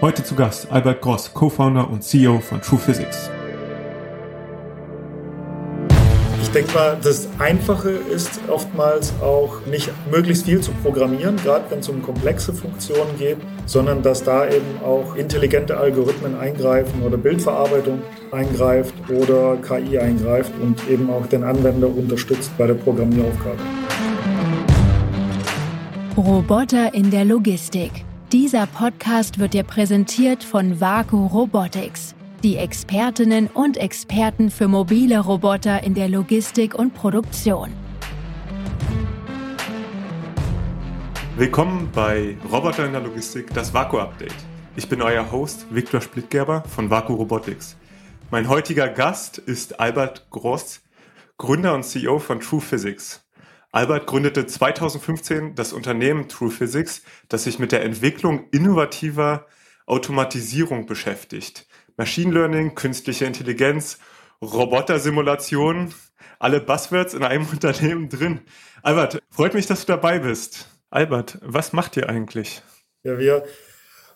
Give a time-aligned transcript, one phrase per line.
[0.00, 3.30] Heute zu Gast Albert Gross, Co-Founder und CEO von True Physics.
[6.42, 11.78] Ich denke mal, das Einfache ist oftmals auch nicht möglichst viel zu programmieren, gerade wenn
[11.78, 18.02] es um komplexe Funktionen geht, sondern dass da eben auch intelligente Algorithmen eingreifen oder Bildverarbeitung
[18.32, 23.60] eingreift oder KI eingreift und eben auch den Anwender unterstützt bei der Programmieraufgabe.
[26.16, 28.04] Roboter in der Logistik.
[28.32, 35.82] Dieser Podcast wird dir präsentiert von Vaku Robotics, die Expertinnen und Experten für mobile Roboter
[35.82, 37.74] in der Logistik und Produktion.
[41.36, 44.34] Willkommen bei Roboter in der Logistik, das Vaku Update.
[44.76, 47.76] Ich bin euer Host Viktor Splittgerber von Vaku Robotics.
[48.30, 50.80] Mein heutiger Gast ist Albert Gross,
[51.36, 53.21] Gründer und CEO von True Physics.
[53.74, 59.46] Albert gründete 2015 das Unternehmen True Physics, das sich mit der Entwicklung innovativer
[59.86, 61.66] Automatisierung beschäftigt.
[61.96, 63.98] Machine Learning, künstliche Intelligenz,
[64.42, 65.94] Robotersimulation,
[66.38, 68.42] alle Buzzwords in einem Unternehmen drin.
[68.82, 70.68] Albert, freut mich, dass du dabei bist.
[70.90, 72.62] Albert, was macht ihr eigentlich?
[73.04, 73.44] Ja, wir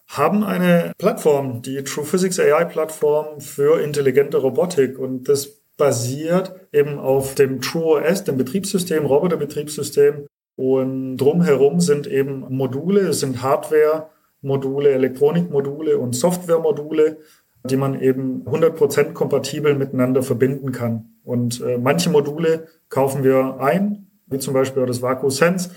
[0.06, 6.98] haben eine Plattform, die True Physics AI Plattform für intelligente Robotik und das basiert eben
[6.98, 10.26] auf dem TrueOS, dem Betriebssystem, Roboterbetriebssystem.
[10.56, 17.18] Und drumherum sind eben Module, es sind Hardware-Module, Elektronikmodule und Software-Module,
[17.64, 21.16] die man eben 100% kompatibel miteinander verbinden kann.
[21.24, 25.70] Und äh, manche Module kaufen wir ein, wie zum Beispiel das Vacu Sense.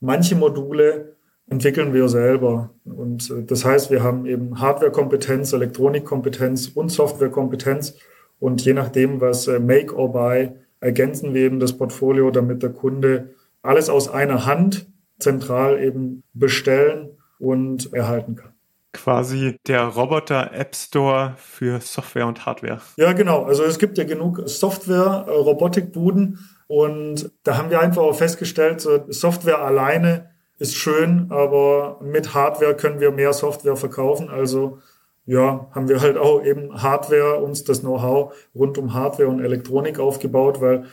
[0.00, 1.16] Manche Module
[1.48, 2.74] entwickeln wir selber.
[2.84, 7.94] Und äh, das heißt, wir haben eben Hardware-Kompetenz, Elektronikkompetenz und Software-Kompetenz
[8.38, 12.70] und je nachdem, was äh, Make or Buy, ergänzen wir eben das Portfolio, damit der
[12.70, 13.30] Kunde
[13.62, 14.86] alles aus einer Hand
[15.18, 18.52] zentral eben bestellen und erhalten kann.
[18.92, 22.80] Quasi der Roboter App Store für Software und Hardware.
[22.96, 23.44] Ja, genau.
[23.44, 28.80] Also es gibt ja genug Software, äh, Robotikbuden und da haben wir einfach auch festgestellt,
[28.80, 34.30] so Software alleine ist schön, aber mit Hardware können wir mehr Software verkaufen.
[34.30, 34.78] Also
[35.26, 39.98] ja, haben wir halt auch eben Hardware, uns das Know-how rund um Hardware und Elektronik
[39.98, 40.84] aufgebaut, weil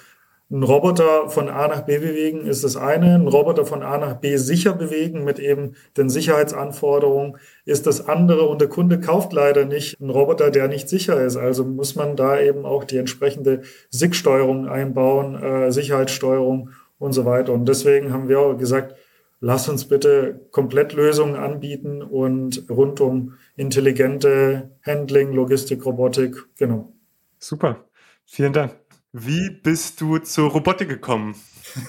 [0.51, 4.15] ein Roboter von A nach B bewegen ist das eine, ein Roboter von A nach
[4.15, 9.65] B sicher bewegen mit eben den Sicherheitsanforderungen ist das andere und der Kunde kauft leider
[9.65, 11.37] nicht einen Roboter, der nicht sicher ist.
[11.37, 17.53] Also muss man da eben auch die entsprechende SIG-Steuerung einbauen, äh, Sicherheitssteuerung und so weiter.
[17.53, 18.95] Und deswegen haben wir auch gesagt,
[19.43, 26.93] lass uns bitte Komplettlösungen anbieten und rund um intelligente Handling, Logistik, Robotik, genau.
[27.39, 27.83] Super,
[28.23, 28.73] vielen Dank.
[29.11, 31.35] Wie bist du zur Robotik gekommen?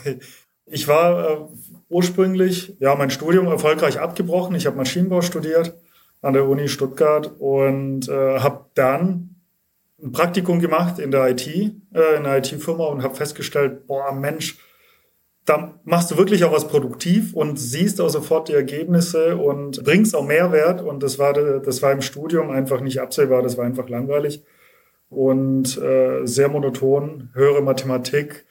[0.66, 1.38] Ich war äh,
[1.90, 4.56] ursprünglich, ja, mein Studium erfolgreich abgebrochen.
[4.56, 5.74] Ich habe Maschinenbau studiert
[6.22, 9.36] an der Uni Stuttgart und äh, habe dann
[10.02, 11.70] ein Praktikum gemacht in der IT, äh,
[12.16, 14.56] in einer IT-Firma und habe festgestellt, boah, Mensch,
[15.44, 20.16] da machst du wirklich auch was produktiv und siehst auch sofort die Ergebnisse und bringst
[20.16, 20.80] auch Mehrwert.
[20.80, 24.42] Und das war, das war im Studium einfach nicht absehbar, das war einfach langweilig
[25.10, 28.46] und äh, sehr monoton, höhere Mathematik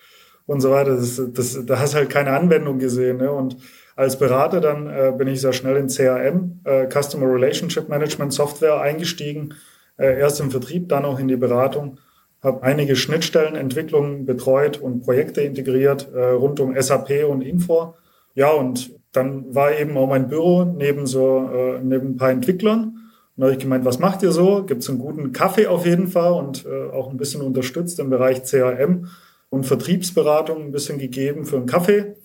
[0.46, 0.96] und so weiter.
[0.96, 3.18] Das, das, da hast halt keine Anwendung gesehen.
[3.18, 3.32] Ne?
[3.32, 3.58] Und
[3.96, 8.82] als Berater dann äh, bin ich sehr schnell in CRM, äh, Customer Relationship Management Software
[8.82, 9.56] eingestiegen,
[9.98, 12.00] äh, erst im Vertrieb, dann auch in die Beratung
[12.44, 17.96] habe einige Schnittstellenentwicklungen betreut und Projekte integriert äh, rund um SAP und Info.
[18.36, 23.00] Ja, und dann war eben auch mein Büro neben so äh, neben ein paar Entwicklern.
[23.36, 24.64] Und da habe ich gemeint, was macht ihr so?
[24.64, 28.10] Gibt es einen guten Kaffee auf jeden Fall und äh, auch ein bisschen unterstützt im
[28.10, 29.08] Bereich CRM
[29.50, 32.16] und Vertriebsberatung ein bisschen gegeben für einen Kaffee.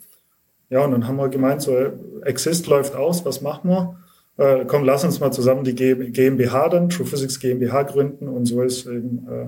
[0.71, 1.77] Ja, und dann haben wir gemeint, so
[2.25, 3.97] Exist läuft aus, was machen wir?
[4.37, 8.63] Äh, komm, lass uns mal zusammen die GmbH dann, True Physics GmbH gründen und so
[8.63, 9.47] ist eben äh,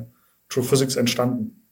[0.50, 1.66] True Physics entstanden.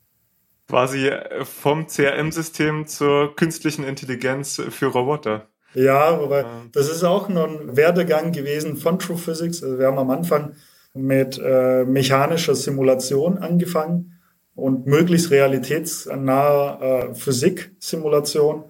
[0.68, 5.48] Quasi äh, vom CRM-System zur künstlichen Intelligenz für Roboter.
[5.74, 9.62] Ja, wobei das ist auch noch ein Werdegang gewesen von True Physics.
[9.62, 10.54] Also wir haben am Anfang
[10.94, 14.18] mit äh, mechanischer Simulation angefangen
[14.54, 18.64] und möglichst realitätsnaher äh, Physik-Simulation.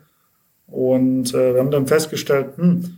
[0.67, 2.98] Und äh, wir haben dann festgestellt, hm, ähm,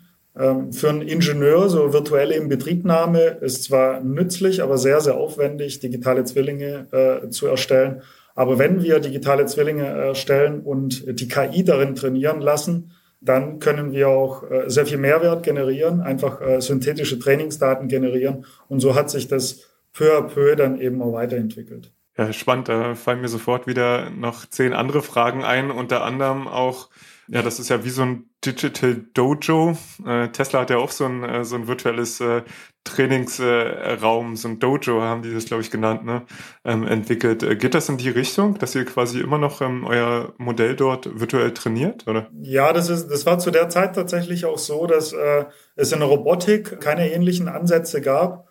[0.70, 6.86] für einen Ingenieur, so virtuelle Inbetriebnahme, ist zwar nützlich, aber sehr, sehr aufwendig, digitale Zwillinge
[6.92, 8.02] äh, zu erstellen.
[8.34, 14.08] Aber wenn wir digitale Zwillinge erstellen und die KI darin trainieren lassen, dann können wir
[14.08, 18.46] auch äh, sehr viel Mehrwert generieren, einfach äh, synthetische Trainingsdaten generieren.
[18.68, 21.92] Und so hat sich das peu à peu dann eben auch weiterentwickelt.
[22.16, 22.68] Ja, spannend.
[22.68, 26.88] Da fallen mir sofort wieder noch zehn andere Fragen ein, unter anderem auch,
[27.28, 29.76] ja, das ist ja wie so ein Digital Dojo.
[30.06, 32.42] Äh, Tesla hat ja auch so ein, äh, so ein virtuelles äh,
[32.84, 36.22] Trainingsraum, so ein Dojo haben die das, glaube ich, genannt, ne?
[36.64, 37.42] ähm, entwickelt.
[37.42, 41.20] Äh, geht das in die Richtung, dass ihr quasi immer noch ähm, euer Modell dort
[41.20, 42.30] virtuell trainiert, oder?
[42.40, 45.44] Ja, das ist, das war zu der Zeit tatsächlich auch so, dass äh,
[45.76, 48.48] es in der Robotik keine ähnlichen Ansätze gab.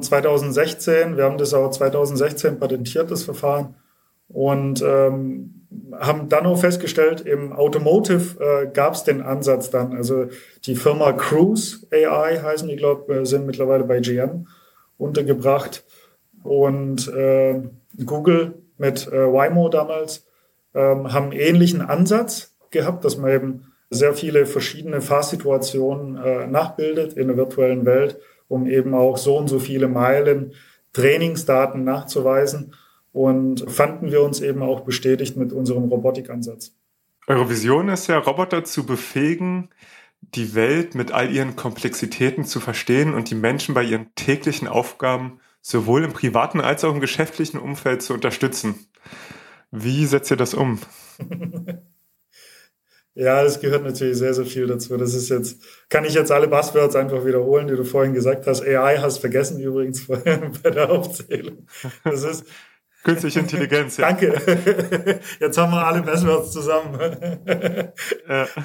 [0.00, 3.76] 2016, wir haben das auch 2016 patentiert, das Verfahren,
[4.28, 5.61] und ähm,
[6.00, 9.94] haben dann auch festgestellt, im Automotive äh, gab es den Ansatz dann.
[9.94, 10.26] Also
[10.64, 14.46] die Firma Cruise AI heißen die, glaube äh, sind mittlerweile bei GM
[14.98, 15.84] untergebracht.
[16.42, 17.60] Und äh,
[18.04, 20.26] Google mit äh, Waymo damals
[20.74, 27.28] ähm, haben ähnlichen Ansatz gehabt, dass man eben sehr viele verschiedene Fahrsituationen äh, nachbildet in
[27.28, 30.54] der virtuellen Welt, um eben auch so und so viele Meilen
[30.94, 32.74] Trainingsdaten nachzuweisen
[33.12, 36.74] und fanden wir uns eben auch bestätigt mit unserem Robotikansatz.
[37.26, 39.68] Eure Vision ist ja, Roboter zu befähigen,
[40.20, 45.40] die Welt mit all ihren Komplexitäten zu verstehen und die Menschen bei ihren täglichen Aufgaben
[45.60, 48.86] sowohl im privaten als auch im geschäftlichen Umfeld zu unterstützen.
[49.70, 50.80] Wie setzt ihr das um?
[53.14, 54.96] ja, es gehört natürlich sehr, sehr viel dazu.
[54.96, 58.62] Das ist jetzt, kann ich jetzt alle Buzzwords einfach wiederholen, die du vorhin gesagt hast.
[58.62, 60.18] AI hast vergessen übrigens bei
[60.70, 61.66] der Aufzählung.
[62.04, 62.44] Das ist,
[63.04, 64.08] Künstliche Intelligenz, ja.
[64.08, 64.34] Danke.
[65.40, 66.98] Jetzt haben wir alle Buzzwords zusammen.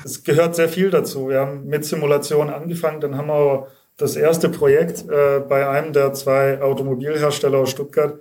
[0.06, 1.30] Es gehört sehr viel dazu.
[1.30, 3.68] Wir haben mit Simulationen angefangen, dann haben wir
[3.98, 8.20] das erste Projekt äh, bei einem der zwei Automobilhersteller aus Stuttgart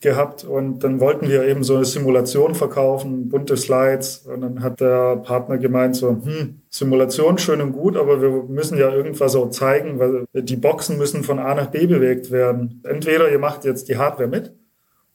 [0.00, 4.80] gehabt und dann wollten wir eben so eine Simulation verkaufen, bunte Slides und dann hat
[4.80, 9.48] der Partner gemeint so, hm, Simulation schön und gut, aber wir müssen ja irgendwas auch
[9.48, 12.82] zeigen, weil die Boxen müssen von A nach B bewegt werden.
[12.84, 14.52] Entweder ihr macht jetzt die Hardware mit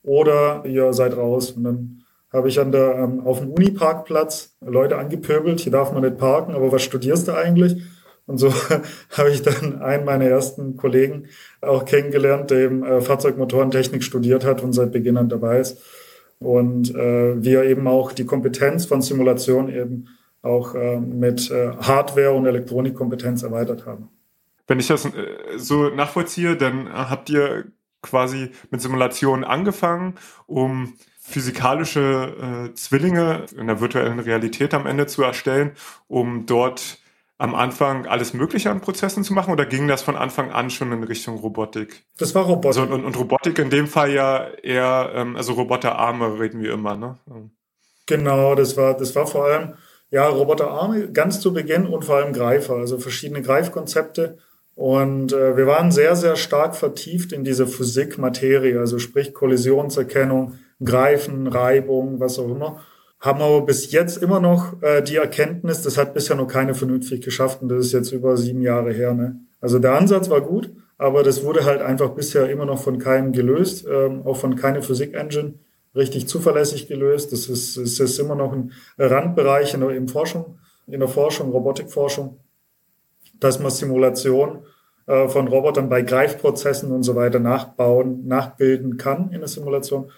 [0.03, 1.51] oder ihr seid raus.
[1.51, 6.03] Und dann habe ich an der, ähm, auf dem Uniparkplatz Leute angepöbelt, hier darf man
[6.03, 7.81] nicht parken, aber was studierst du eigentlich?
[8.27, 8.53] Und so
[9.17, 11.25] habe ich dann einen meiner ersten Kollegen
[11.61, 15.81] auch kennengelernt, der eben äh, Fahrzeugmotorentechnik studiert hat und seit Beginn an dabei ist.
[16.39, 20.07] Und äh, wir eben auch die Kompetenz von Simulation eben
[20.41, 24.09] auch äh, mit äh, Hardware und Elektronikkompetenz erweitert haben.
[24.67, 25.09] Wenn ich das äh,
[25.57, 27.65] so nachvollziehe, dann habt ihr
[28.01, 30.15] quasi mit Simulationen angefangen,
[30.47, 35.71] um physikalische äh, Zwillinge in der virtuellen Realität am Ende zu erstellen,
[36.07, 36.99] um dort
[37.37, 40.91] am Anfang alles Mögliche an Prozessen zu machen oder ging das von Anfang an schon
[40.91, 42.03] in Richtung Robotik?
[42.17, 42.81] Das war Robotik.
[42.81, 46.97] Also, und, und, Robotik in dem Fall ja eher, ähm, also Roboterarme reden wir immer,
[46.97, 47.17] ne?
[48.07, 49.75] Genau, das war, das war vor allem,
[50.09, 54.39] ja, Roboterarme ganz zu Beginn und vor allem Greifer, also verschiedene Greifkonzepte
[54.79, 61.47] und äh, wir waren sehr, sehr stark vertieft in diese Physik-Materie, also sprich Kollisionserkennung, Greifen,
[61.47, 62.79] Reibung, was auch immer.
[63.19, 67.19] Haben aber bis jetzt immer noch äh, die Erkenntnis, das hat bisher noch keine vernünftig
[67.19, 69.13] geschafft und das ist jetzt über sieben Jahre her.
[69.13, 69.41] Ne?
[69.59, 73.33] Also der Ansatz war gut, aber das wurde halt einfach bisher immer noch von keinem
[73.33, 75.55] gelöst, ähm, auch von keine Physik-Engine
[75.93, 77.33] richtig zuverlässig gelöst.
[77.33, 81.51] Das ist, das ist immer noch ein Randbereich in der, in Forschung, in der Forschung,
[81.51, 82.39] Robotikforschung
[83.39, 84.63] dass man Simulation
[85.27, 90.11] von Robotern bei Greifprozessen und so weiter nachbauen, nachbilden kann in der Simulation.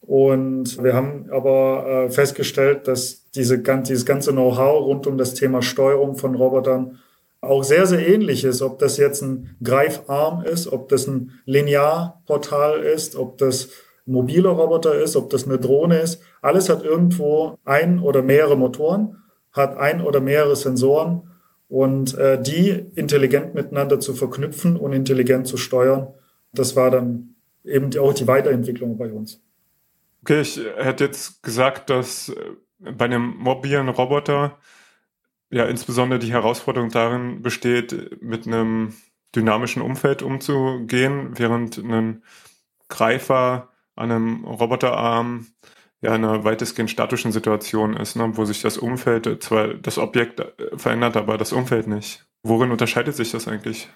[0.00, 5.62] Und wir haben aber äh, festgestellt, dass diese, dieses ganze Know-how rund um das Thema
[5.62, 6.98] Steuerung von Robotern
[7.40, 8.62] auch sehr, sehr ähnlich ist.
[8.62, 13.70] Ob das jetzt ein Greifarm ist, ob das ein Linearportal ist, ob das
[14.06, 16.20] mobiler Roboter ist, ob das eine Drohne ist.
[16.42, 21.30] Alles hat irgendwo ein oder mehrere Motoren, hat ein oder mehrere Sensoren
[21.68, 26.08] und äh, die intelligent miteinander zu verknüpfen und intelligent zu steuern,
[26.52, 29.40] das war dann eben auch die Weiterentwicklung bei uns.
[30.22, 34.58] Okay, ich hätte jetzt gesagt, dass äh, bei einem mobilen Roboter
[35.50, 38.94] ja insbesondere die Herausforderung darin besteht, mit einem
[39.34, 42.22] dynamischen Umfeld umzugehen, während ein
[42.88, 45.46] Greifer an einem Roboterarm
[46.04, 50.40] ja in einer weitestgehend statischen Situation ist, ne, wo sich das Umfeld, zwar das Objekt
[50.40, 52.24] äh, verändert, aber das Umfeld nicht.
[52.42, 53.88] Worin unterscheidet sich das eigentlich?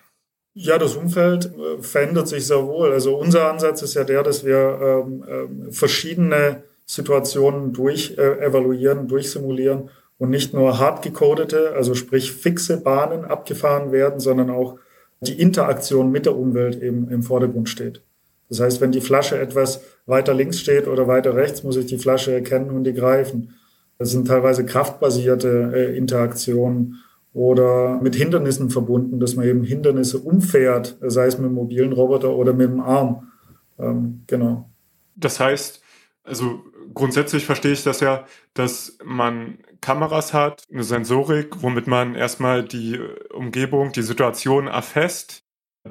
[0.55, 2.93] Ja, das Umfeld äh, verändert sich sehr wohl.
[2.93, 5.25] Also unser Ansatz ist ja der, dass wir ähm,
[5.69, 12.81] äh, verschiedene Situationen durch äh, evaluieren, durchsimulieren und nicht nur hart gecodete, also sprich fixe
[12.81, 14.79] Bahnen abgefahren werden, sondern auch
[15.21, 18.03] die Interaktion mit der Umwelt eben im Vordergrund steht.
[18.49, 21.99] Das heißt, wenn die Flasche etwas weiter links steht oder weiter rechts, muss ich die
[21.99, 23.55] Flasche erkennen und die greifen.
[23.99, 27.03] Das sind teilweise kraftbasierte äh, Interaktionen
[27.33, 32.35] oder mit Hindernissen verbunden, dass man eben Hindernisse umfährt, sei es mit einem mobilen Roboter
[32.35, 33.31] oder mit dem Arm.
[33.79, 34.71] Ähm, genau.
[35.15, 35.83] Das heißt,
[36.25, 36.61] also
[36.95, 38.25] grundsätzlich verstehe ich das ja,
[38.55, 42.99] dass man Kameras hat, eine Sensorik, womit man erstmal die
[43.33, 45.45] Umgebung, die Situation erfasst,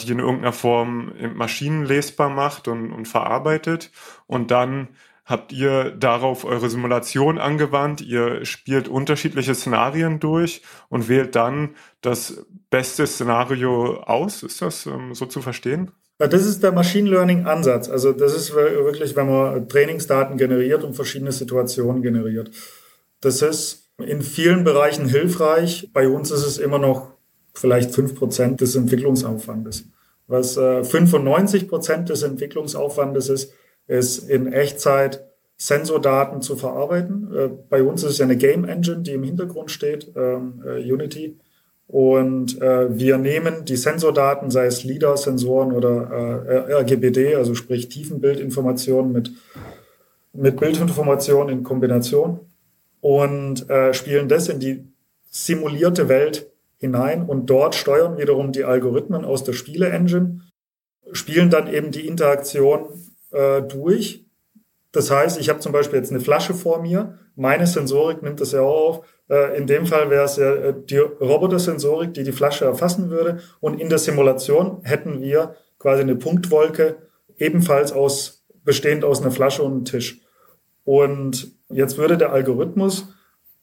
[0.06, 3.92] die in irgendeiner Form maschinenlesbar macht und, und verarbeitet
[4.28, 4.90] und dann
[5.28, 12.46] habt ihr darauf eure Simulation angewandt, ihr spielt unterschiedliche Szenarien durch und wählt dann das
[12.70, 14.42] beste Szenario aus.
[14.42, 15.92] Ist das ähm, so zu verstehen?
[16.18, 17.90] Das ist der Machine Learning Ansatz.
[17.90, 22.50] Also das ist wirklich, wenn man Trainingsdaten generiert und verschiedene Situationen generiert.
[23.22, 25.90] Das ist in vielen Bereichen hilfreich.
[25.94, 27.17] Bei uns ist es immer noch
[27.58, 29.86] vielleicht fünf Prozent des Entwicklungsaufwandes.
[30.28, 33.54] Was äh, 95 Prozent des Entwicklungsaufwandes ist,
[33.88, 37.34] ist in Echtzeit Sensordaten zu verarbeiten.
[37.34, 40.92] Äh, bei uns ist es ja eine Game Engine, die im Hintergrund steht, ähm, äh,
[40.92, 41.38] Unity.
[41.88, 49.14] Und äh, wir nehmen die Sensordaten, sei es LIDAR-Sensoren oder äh, RGBD, also sprich Tiefenbildinformationen
[49.14, 49.32] mit,
[50.34, 52.42] mit Bildinformationen in Kombination
[53.00, 54.86] und äh, spielen das in die
[55.32, 60.42] simulierte Welt hinein und dort steuern wiederum die Algorithmen aus der Spiele-Engine,
[61.12, 62.88] spielen dann eben die Interaktion
[63.32, 64.26] äh, durch.
[64.92, 68.52] Das heißt, ich habe zum Beispiel jetzt eine Flasche vor mir, meine Sensorik nimmt das
[68.52, 69.06] ja auch auf.
[69.30, 73.38] Äh, in dem Fall wäre es ja äh, die Roboter-Sensorik, die die Flasche erfassen würde.
[73.60, 76.98] Und in der Simulation hätten wir quasi eine Punktwolke,
[77.38, 80.22] ebenfalls aus, bestehend aus einer Flasche und einem Tisch.
[80.84, 83.14] Und jetzt würde der Algorithmus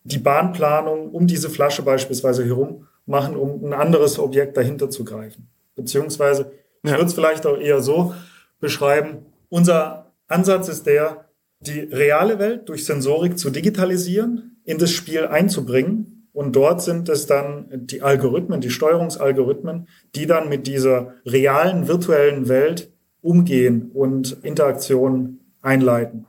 [0.04, 5.48] die Bahnplanung um diese Flasche beispielsweise herum machen, um ein anderes Objekt dahinter zu greifen.
[5.74, 8.14] Beziehungsweise, ich würde es vielleicht auch eher so
[8.60, 11.28] beschreiben, unser Ansatz ist der,
[11.60, 16.28] die reale Welt durch Sensorik zu digitalisieren, in das Spiel einzubringen.
[16.32, 22.48] Und dort sind es dann die Algorithmen, die Steuerungsalgorithmen, die dann mit dieser realen virtuellen
[22.48, 26.26] Welt umgehen und Interaktionen einleiten.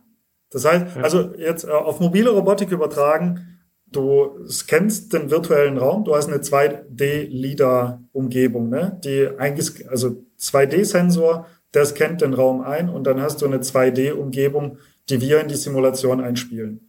[0.51, 3.54] Das heißt, also jetzt äh, auf mobile Robotik übertragen,
[3.91, 8.99] du scannst den virtuellen Raum, du hast eine 2D-LIDAR-Umgebung, ne?
[9.03, 14.79] die eigentlich, also 2D-Sensor, der scannt den Raum ein und dann hast du eine 2D-Umgebung,
[15.09, 16.81] die wir in die Simulation einspielen.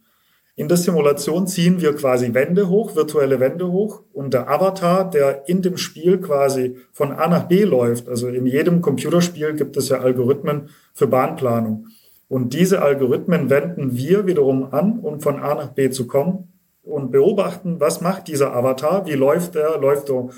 [0.55, 5.47] In der Simulation ziehen wir quasi Wände hoch, virtuelle Wände hoch und der Avatar, der
[5.47, 9.89] in dem Spiel quasi von A nach B läuft, also in jedem Computerspiel gibt es
[9.89, 11.85] ja Algorithmen für Bahnplanung.
[12.27, 16.47] Und diese Algorithmen wenden wir wiederum an, um von A nach B zu kommen
[16.87, 20.29] und beobachten, was macht dieser Avatar, wie läuft er, läuft er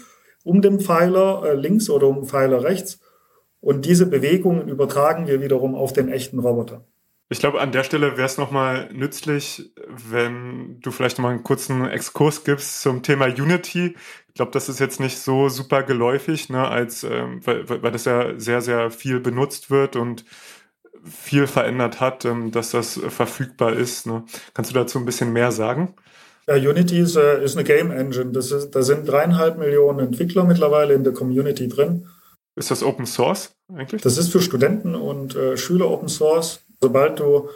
[0.44, 3.00] um den Pfeiler äh, links oder um den Pfeiler rechts.
[3.62, 6.86] Und diese Bewegungen übertragen wir wiederum auf den echten Roboter.
[7.32, 11.86] Ich glaube, an der Stelle wäre es nochmal nützlich, wenn du vielleicht nochmal einen kurzen
[11.88, 13.96] Exkurs gibst zum Thema Unity.
[14.30, 18.06] Ich glaube, das ist jetzt nicht so super geläufig, ne, als ähm, weil, weil das
[18.06, 20.26] ja sehr, sehr viel benutzt wird und
[21.04, 24.08] viel verändert hat, ähm, dass das verfügbar ist.
[24.08, 24.24] Ne.
[24.56, 25.94] Kannst du dazu ein bisschen mehr sagen?
[26.50, 28.32] Ja, Unity ist, äh, ist eine Game Engine.
[28.32, 32.08] Das ist, da sind dreieinhalb Millionen Entwickler mittlerweile in der Community drin.
[32.56, 34.02] Ist das Open Source eigentlich?
[34.02, 36.62] Das ist für Studenten und äh, Schüler Open Source.
[36.82, 37.50] Sobald du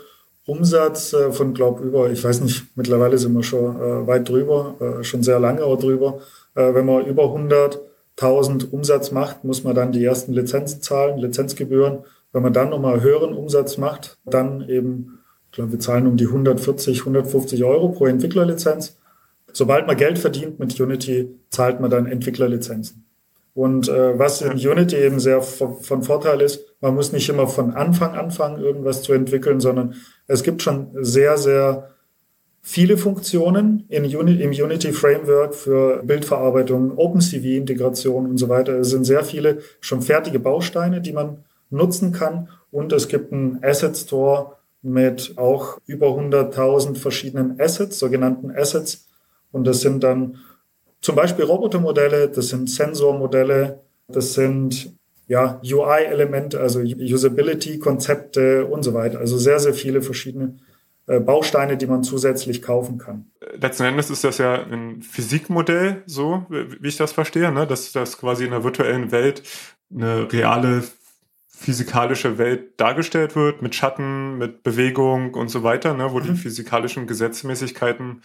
[0.45, 4.75] Umsatz äh, von, glaub über, ich weiß nicht, mittlerweile sind wir schon äh, weit drüber,
[4.79, 6.19] äh, schon sehr lange auch drüber.
[6.53, 12.05] Äh, wenn man über 100.000 Umsatz macht, muss man dann die ersten Lizenzen zahlen, Lizenzgebühren.
[12.31, 15.22] Wenn man dann nochmal höheren Umsatz macht, dann eben,
[15.53, 18.97] ich glaube, wir zahlen um die 140, 150 Euro pro Entwicklerlizenz.
[19.51, 23.05] Sobald man Geld verdient mit Unity, zahlt man dann Entwicklerlizenzen.
[23.53, 27.69] Und äh, was in Unity eben sehr von Vorteil ist, man muss nicht immer von
[27.69, 29.93] Anfang anfangen, irgendwas zu entwickeln, sondern
[30.25, 31.91] es gibt schon sehr, sehr
[32.63, 38.79] viele Funktionen in Uni im Unity Framework für Bildverarbeitung, OpenCV-Integration und so weiter.
[38.79, 42.49] Es sind sehr viele schon fertige Bausteine, die man nutzen kann.
[42.71, 49.07] Und es gibt einen Asset Store mit auch über 100.000 verschiedenen Assets, sogenannten Assets.
[49.51, 50.39] Und das sind dann
[51.01, 54.93] zum Beispiel Robotermodelle, das sind Sensormodelle, das sind
[55.27, 59.19] ja, UI-Elemente, also Usability-Konzepte und so weiter.
[59.19, 60.57] Also sehr, sehr viele verschiedene
[61.07, 63.31] äh, Bausteine, die man zusätzlich kaufen kann.
[63.59, 67.65] Letzten Endes ist das ja ein Physikmodell, so wie ich das verstehe, ne?
[67.65, 69.43] dass das quasi in der virtuellen Welt
[69.93, 70.83] eine reale
[71.63, 76.11] physikalische Welt dargestellt wird, mit Schatten, mit Bewegung und so weiter, ne?
[76.11, 76.23] wo mhm.
[76.23, 78.21] die physikalischen Gesetzmäßigkeiten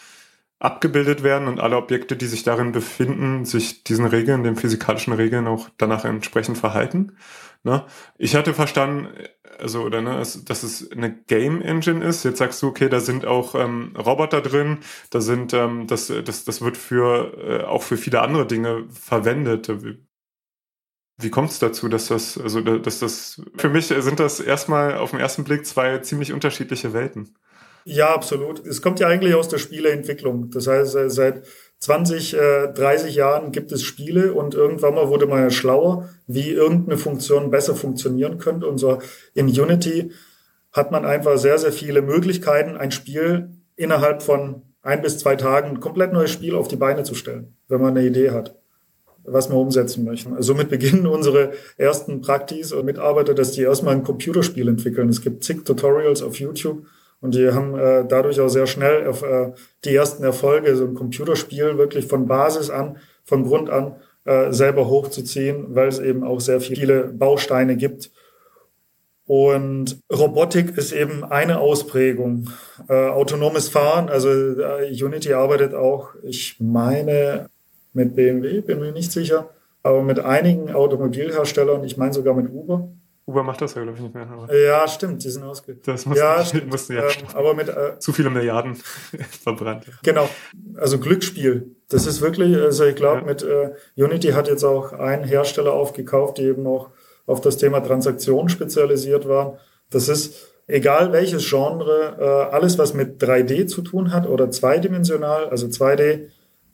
[0.58, 5.46] abgebildet werden und alle Objekte, die sich darin befinden, sich diesen Regeln, den physikalischen Regeln
[5.46, 7.12] auch danach entsprechend verhalten.
[7.62, 7.84] Ne?
[8.16, 9.08] Ich hatte verstanden,
[9.58, 12.24] also oder ne, dass es eine Game Engine ist.
[12.24, 14.78] Jetzt sagst du, okay, da sind auch ähm, Roboter drin,
[15.10, 19.70] da sind ähm, das, das, das wird für äh, auch für viele andere Dinge verwendet.
[21.18, 25.10] Wie, kommt es dazu, dass das, also dass das für mich sind das erstmal auf
[25.10, 27.34] den ersten Blick zwei ziemlich unterschiedliche Welten.
[27.84, 28.66] Ja, absolut.
[28.66, 30.50] Es kommt ja eigentlich aus der Spieleentwicklung.
[30.50, 31.44] Das heißt, äh, seit
[31.78, 36.50] 20, 30 äh, Jahren gibt es Spiele und irgendwann mal wurde man ja schlauer, wie
[36.50, 38.66] irgendeine Funktion besser funktionieren könnte.
[38.66, 38.98] Und so
[39.34, 40.12] in Unity
[40.72, 45.68] hat man einfach sehr, sehr viele Möglichkeiten, ein Spiel innerhalb von ein bis zwei Tagen
[45.70, 48.56] ein komplett neues Spiel auf die Beine zu stellen, wenn man eine Idee hat,
[49.30, 50.34] was wir umsetzen möchten.
[50.34, 55.08] Also somit beginnen unsere ersten Praktis und Mitarbeiter, dass die erstmal ein Computerspiel entwickeln.
[55.08, 56.84] Es gibt zig Tutorials auf YouTube
[57.20, 59.52] und die haben äh, dadurch auch sehr schnell auf, äh,
[59.84, 64.88] die ersten Erfolge, so ein Computerspiel wirklich von Basis an, von Grund an äh, selber
[64.88, 68.10] hochzuziehen, weil es eben auch sehr viele Bausteine gibt.
[69.26, 72.48] Und Robotik ist eben eine Ausprägung.
[72.88, 77.50] Äh, autonomes Fahren, also äh, Unity arbeitet auch, ich meine,
[77.92, 79.50] mit BMW, bin mir nicht sicher,
[79.82, 82.88] aber mit einigen Automobilherstellern, ich meine sogar mit Uber.
[83.26, 84.48] Uber macht das ja, glaube ich, nicht mehr.
[84.66, 85.76] Ja, stimmt, die sind ausge...
[85.84, 86.66] Das muss, ja, stimmt.
[86.70, 87.68] mussten ja, ähm, aber mit...
[87.68, 88.74] Äh, zu viele Milliarden
[89.42, 89.84] verbrannt.
[90.02, 90.28] Genau,
[90.76, 91.76] also Glücksspiel.
[91.90, 93.26] Das ist wirklich, also ich glaube, ja.
[93.26, 96.88] mit äh, Unity hat jetzt auch ein Hersteller aufgekauft, die eben auch
[97.26, 99.58] auf das Thema Transaktion spezialisiert waren.
[99.90, 105.48] Das ist egal welches Genre, äh, alles was mit 3D zu tun hat oder zweidimensional,
[105.48, 106.28] also 2D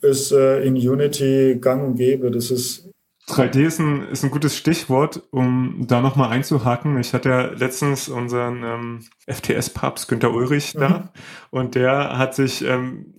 [0.05, 2.31] ist äh, in Unity gang und gäbe.
[2.31, 2.91] Das ist
[3.29, 6.99] 3D ist ein, ist ein gutes Stichwort, um da nochmal einzuhaken.
[6.99, 11.09] Ich hatte ja letztens unseren ähm, FTS-Papst Günter Ulrich da mhm.
[11.51, 13.15] und der hat sich ähm,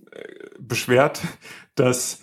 [0.58, 1.22] beschwert,
[1.74, 2.20] dass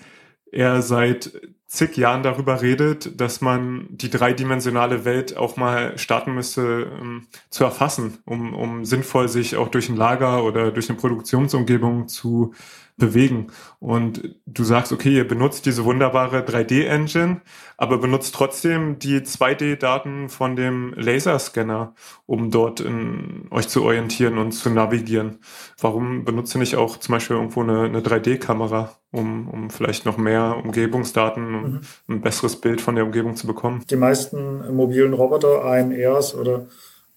[0.52, 1.32] er seit
[1.74, 7.64] zig Jahren darüber redet, dass man die dreidimensionale Welt auch mal starten müsste ähm, zu
[7.64, 12.54] erfassen, um, um sinnvoll sich auch durch ein Lager oder durch eine Produktionsumgebung zu
[12.98, 13.48] bewegen.
[13.80, 17.42] Und du sagst, okay, ihr benutzt diese wunderbare 3D-Engine,
[17.78, 21.96] aber benutzt trotzdem die 2D-Daten von dem Laserscanner,
[22.26, 25.40] um dort in, euch zu orientieren und zu navigieren.
[25.80, 30.18] Warum benutzt ihr nicht auch zum Beispiel irgendwo eine, eine 3D-Kamera, um, um vielleicht noch
[30.18, 31.82] mehr Umgebungsdaten und mhm.
[32.10, 33.84] ein besseres Bild von der Umgebung zu bekommen?
[33.90, 36.68] Die meisten mobilen Roboter, AMRs oder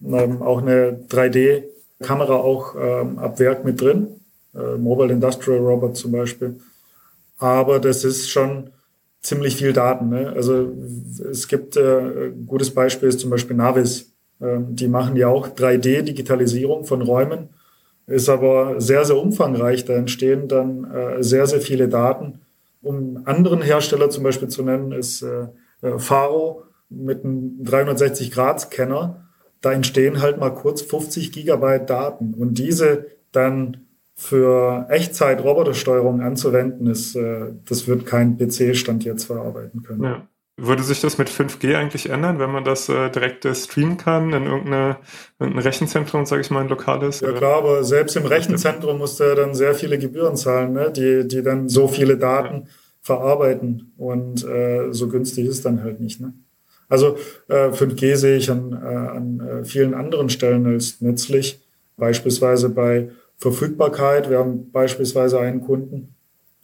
[0.03, 4.21] ähm, auch eine 3D-Kamera auch ähm, ab Werk mit drin
[4.57, 6.57] äh, Mobile Industrial Robot zum Beispiel.
[7.39, 8.71] Aber das ist schon
[9.21, 10.09] ziemlich viel Daten.
[10.09, 10.33] Ne?
[10.35, 10.73] Also
[11.31, 14.13] es gibt äh, ein gutes Beispiel ist zum Beispiel Navis.
[14.41, 17.51] Ähm, die machen ja auch 3D-Digitalisierung von Räumen,
[18.07, 19.85] ist aber sehr, sehr umfangreich.
[19.85, 22.41] Da entstehen dann äh, sehr, sehr viele Daten.
[22.83, 25.49] Um anderen Hersteller zum Beispiel zu nennen, ist äh,
[25.83, 29.27] äh Faro mit einem 360-Grad-Scanner.
[29.61, 32.35] Da entstehen halt mal kurz 50 Gigabyte Daten.
[32.35, 33.86] Und diese dann
[34.19, 40.03] für Echtzeit-Robotersteuerung anzuwenden ist, äh, das wird kein PC-Stand jetzt verarbeiten können.
[40.03, 40.29] Ja.
[40.59, 44.33] Würde sich das mit 5G eigentlich ändern, wenn man das äh, direkt äh, streamen kann
[44.33, 44.97] in irgendein
[45.39, 47.21] Rechenzentrum, sage ich mal, ein lokales?
[47.21, 50.91] Ja klar, aber selbst im Rechenzentrum musst du ja dann sehr viele Gebühren zahlen, ne?
[50.91, 52.71] die, die dann so viele Daten ja.
[53.03, 56.23] verarbeiten und äh, so günstig ist dann halt nicht.
[56.23, 56.33] Ne?
[56.89, 61.61] Also äh, 5G sehe ich an, äh, an äh, vielen anderen Stellen als nützlich,
[61.99, 64.31] beispielsweise bei Verfügbarkeit.
[64.31, 66.15] Wir haben beispielsweise einen Kunden,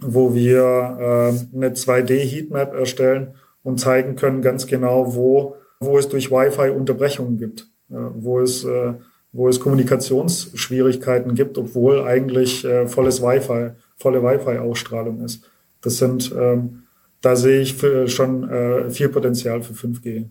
[0.01, 6.31] wo wir äh, eine 2D-Heatmap erstellen und zeigen können ganz genau, wo, wo es durch
[6.31, 8.95] Wi-Fi Unterbrechungen gibt, äh, wo es äh,
[9.33, 15.49] wo es Kommunikationsschwierigkeiten gibt, obwohl eigentlich äh, volles Wi-Fi, volle Wi-Fi-Ausstrahlung ist.
[15.81, 16.83] Das sind, ähm,
[17.23, 20.27] da sehe ich für, schon äh, viel Potenzial für 5G.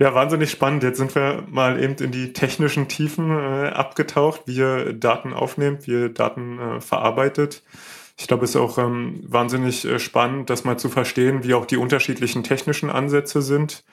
[0.00, 0.82] Ja, wahnsinnig spannend.
[0.82, 5.86] Jetzt sind wir mal eben in die technischen Tiefen äh, abgetaucht, wie ihr Daten aufnehmt,
[5.86, 7.62] wie ihr Daten äh, verarbeitet.
[8.18, 11.64] Ich glaube, es ist auch ähm, wahnsinnig äh, spannend, das mal zu verstehen, wie auch
[11.64, 13.84] die unterschiedlichen technischen Ansätze sind.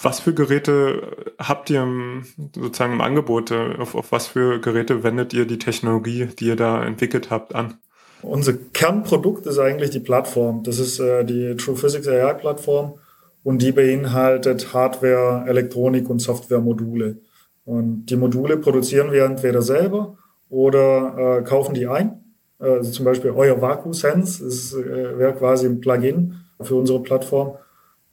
[0.00, 2.24] Was für Geräte habt ihr im,
[2.54, 3.52] sozusagen im Angebot?
[3.52, 7.54] Äh, auf, auf was für Geräte wendet ihr die Technologie, die ihr da entwickelt habt,
[7.54, 7.78] an?
[8.22, 10.64] Unser Kernprodukt ist eigentlich die Plattform.
[10.64, 12.98] Das ist äh, die True Physics AI Plattform
[13.42, 17.18] und die beinhaltet Hardware, Elektronik und Softwaremodule.
[17.64, 20.16] Und die Module produzieren wir entweder selber
[20.48, 22.24] oder äh, kaufen die ein.
[22.58, 24.44] Also zum Beispiel euer VacuSense
[24.80, 27.56] äh, wäre quasi ein Plugin für unsere Plattform.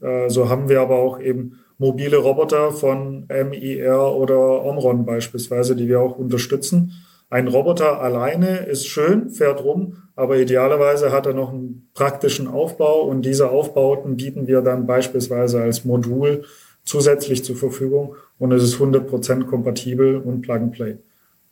[0.01, 5.87] Äh, so haben wir aber auch eben mobile Roboter von MIR oder Omron beispielsweise, die
[5.87, 6.91] wir auch unterstützen.
[7.35, 13.01] Ein Roboter alleine ist schön, fährt rum, aber idealerweise hat er noch einen praktischen Aufbau
[13.01, 16.45] und diese Aufbauten bieten wir dann beispielsweise als Modul
[16.85, 20.97] zusätzlich zur Verfügung und es ist 100% kompatibel und Plug and Play.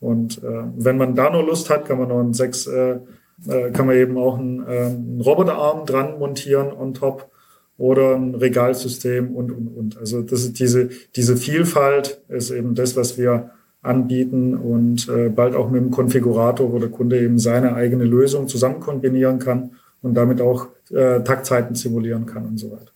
[0.00, 3.00] Und äh, wenn man da nur Lust hat, kann man noch einen sechs, äh,
[3.46, 7.28] äh, kann man eben auch einen, äh, einen Roboterarm dran montieren on top
[7.76, 9.98] oder ein Regalsystem und und und.
[9.98, 13.50] Also das ist diese diese Vielfalt ist eben das, was wir
[13.84, 18.48] anbieten und äh, bald auch mit dem Konfigurator, wo der Kunde eben seine eigene Lösung
[18.48, 22.90] zusammen kombinieren kann und damit auch äh, Taktzeiten simulieren kann und so weiter.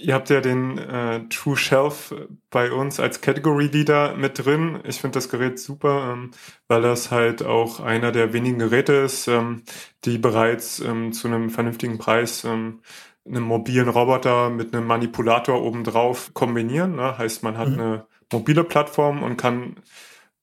[0.00, 2.14] Ihr habt ja den äh, True Shelf
[2.50, 4.78] bei uns als Category Leader mit drin.
[4.84, 6.30] Ich finde das Gerät super, ähm,
[6.68, 9.62] weil das halt auch einer der wenigen Geräte ist, ähm,
[10.04, 12.80] die bereits ähm, zu einem vernünftigen Preis ähm,
[13.26, 16.96] einen mobilen Roboter mit einem Manipulator obendrauf kombinieren.
[16.96, 17.18] Ne?
[17.18, 17.80] Heißt, man hat mhm.
[17.80, 19.76] eine mobile Plattform und kann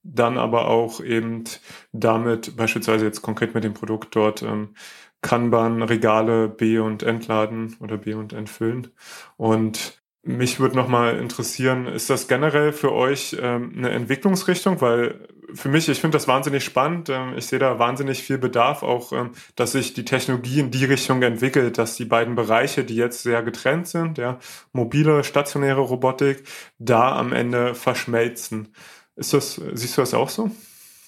[0.06, 1.44] dann aber auch eben
[1.92, 4.76] damit, beispielsweise jetzt konkret mit dem Produkt dort, ähm,
[5.22, 8.90] Kanban Regale B und entladen oder B und entfüllen.
[9.38, 14.82] Und mich würde nochmal interessieren, ist das generell für euch ähm, eine Entwicklungsrichtung?
[14.82, 17.10] Weil für mich, ich finde das wahnsinnig spannend.
[17.10, 20.86] Ähm, ich sehe da wahnsinnig viel Bedarf, auch ähm, dass sich die Technologie in die
[20.86, 24.40] Richtung entwickelt, dass die beiden Bereiche, die jetzt sehr getrennt sind, ja,
[24.74, 26.44] mobile, stationäre Robotik,
[26.80, 28.70] da am Ende verschmelzen.
[29.16, 30.50] Ist das, siehst du das auch so?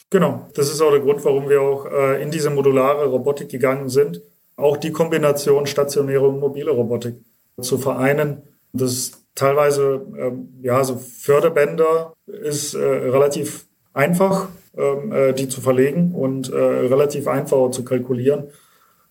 [0.09, 3.89] Genau, das ist auch der Grund, warum wir auch äh, in diese modulare Robotik gegangen
[3.89, 4.21] sind.
[4.55, 7.15] Auch die Kombination stationäre und mobile Robotik
[7.61, 8.43] zu vereinen.
[8.71, 15.59] Das ist teilweise, ähm, ja, so Förderbänder ist äh, relativ einfach, ähm, äh, die zu
[15.59, 18.45] verlegen und äh, relativ einfach zu kalkulieren,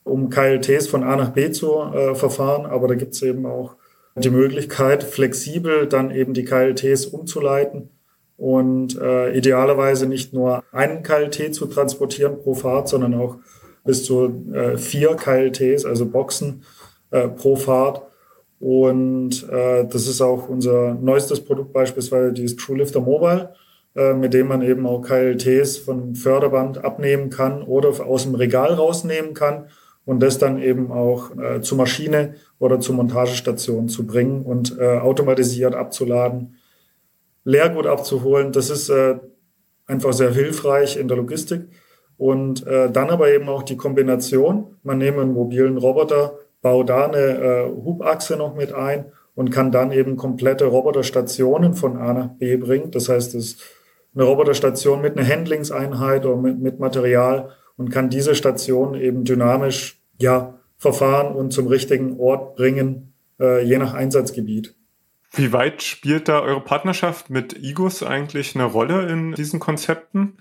[0.02, 2.64] um KLTs von A nach B zu äh, verfahren.
[2.64, 3.76] Aber da gibt es eben auch
[4.16, 7.90] die Möglichkeit, flexibel dann eben die KLTs umzuleiten
[8.37, 13.37] und äh, idealerweise nicht nur einen KLT zu transportieren pro Fahrt, sondern auch
[13.85, 16.62] bis zu äh, vier KLTs, also Boxen
[17.11, 18.03] äh, pro Fahrt.
[18.59, 23.55] Und äh, das ist auch unser neuestes Produkt beispielsweise, dieses TrueLifter Mobile,
[23.94, 28.75] äh, mit dem man eben auch KLTs von Förderband abnehmen kann oder aus dem Regal
[28.75, 29.68] rausnehmen kann
[30.05, 34.99] und das dann eben auch äh, zur Maschine oder zur Montagestation zu bringen und äh,
[34.99, 36.56] automatisiert abzuladen
[37.46, 38.52] Leergut abzuholen.
[38.52, 39.18] Das ist äh,
[39.87, 41.68] einfach sehr hilfreich in der Logistik.
[42.18, 44.76] Und äh, dann aber eben auch die Kombination.
[44.82, 49.70] Man nehme einen mobilen Roboter, baut da eine äh, Hubachse noch mit ein und kann
[49.70, 52.90] dann eben komplette Roboterstationen von A nach B bringen.
[52.90, 53.62] Das heißt, es ist
[54.14, 60.02] eine Roboterstation mit einer Handlingseinheit oder mit, mit Material und kann diese Station eben dynamisch
[60.18, 64.74] ja, verfahren und zum richtigen Ort bringen, äh, je nach Einsatzgebiet.
[65.37, 70.38] Wie weit spielt da eure Partnerschaft mit IGUS eigentlich eine Rolle in diesen Konzepten,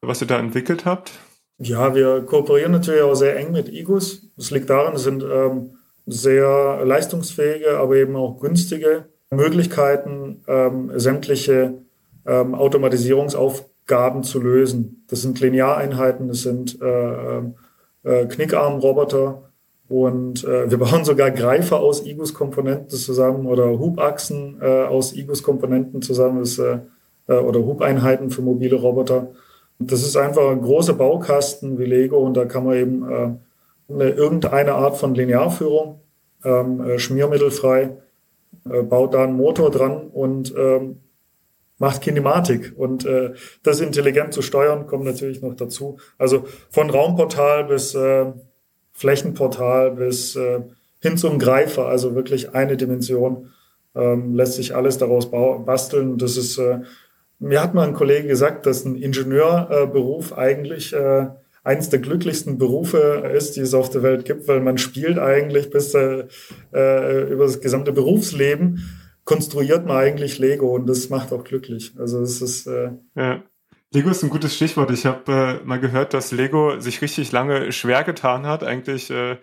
[0.00, 1.12] was ihr da entwickelt habt?
[1.58, 4.32] Ja, wir kooperieren natürlich auch sehr eng mit IGUS.
[4.36, 11.74] Das liegt daran, es sind ähm, sehr leistungsfähige, aber eben auch günstige Möglichkeiten, ähm, sämtliche
[12.26, 15.04] ähm, Automatisierungsaufgaben zu lösen.
[15.08, 17.38] Das sind Lineareinheiten, das sind äh,
[18.02, 19.51] äh, Knickarmroboter,
[19.92, 26.38] und äh, wir bauen sogar Greifer aus IGUS-Komponenten zusammen oder Hubachsen äh, aus IGUS-Komponenten zusammen
[26.38, 26.78] das, äh,
[27.28, 29.32] äh, oder Hubeinheiten für mobile Roboter.
[29.78, 34.08] Das ist einfach ein großer Baukasten wie Lego und da kann man eben äh, eine,
[34.08, 36.00] irgendeine Art von Linearführung,
[36.42, 37.98] ähm, äh, schmiermittelfrei,
[38.64, 41.00] baut da einen Motor dran und ähm,
[41.78, 42.72] macht Kinematik.
[42.76, 45.98] Und äh, das intelligent zu steuern, kommt natürlich noch dazu.
[46.16, 48.26] Also von Raumportal bis äh,
[48.92, 50.60] Flächenportal bis äh,
[51.00, 53.50] hin zum Greifer, also wirklich eine Dimension,
[53.94, 56.18] ähm, lässt sich alles daraus basteln.
[56.18, 56.80] Das ist, äh,
[57.38, 61.26] mir hat mal ein Kollege gesagt, dass ein Ingenieurberuf äh, eigentlich äh,
[61.64, 65.70] eines der glücklichsten Berufe ist, die es auf der Welt gibt, weil man spielt eigentlich
[65.70, 66.24] bis äh,
[66.72, 68.82] äh, über das gesamte Berufsleben
[69.24, 71.92] konstruiert man eigentlich Lego und das macht auch glücklich.
[71.98, 73.42] Also es ist äh, ja.
[73.92, 74.90] Lego ist ein gutes Stichwort.
[74.90, 79.36] Ich habe äh, mal gehört, dass Lego sich richtig lange schwer getan hat, eigentlich äh,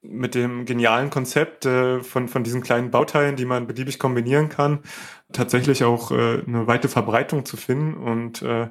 [0.00, 4.80] mit dem genialen Konzept äh, von, von diesen kleinen Bauteilen, die man beliebig kombinieren kann,
[5.32, 7.94] tatsächlich auch äh, eine weite Verbreitung zu finden.
[7.94, 8.68] Und äh,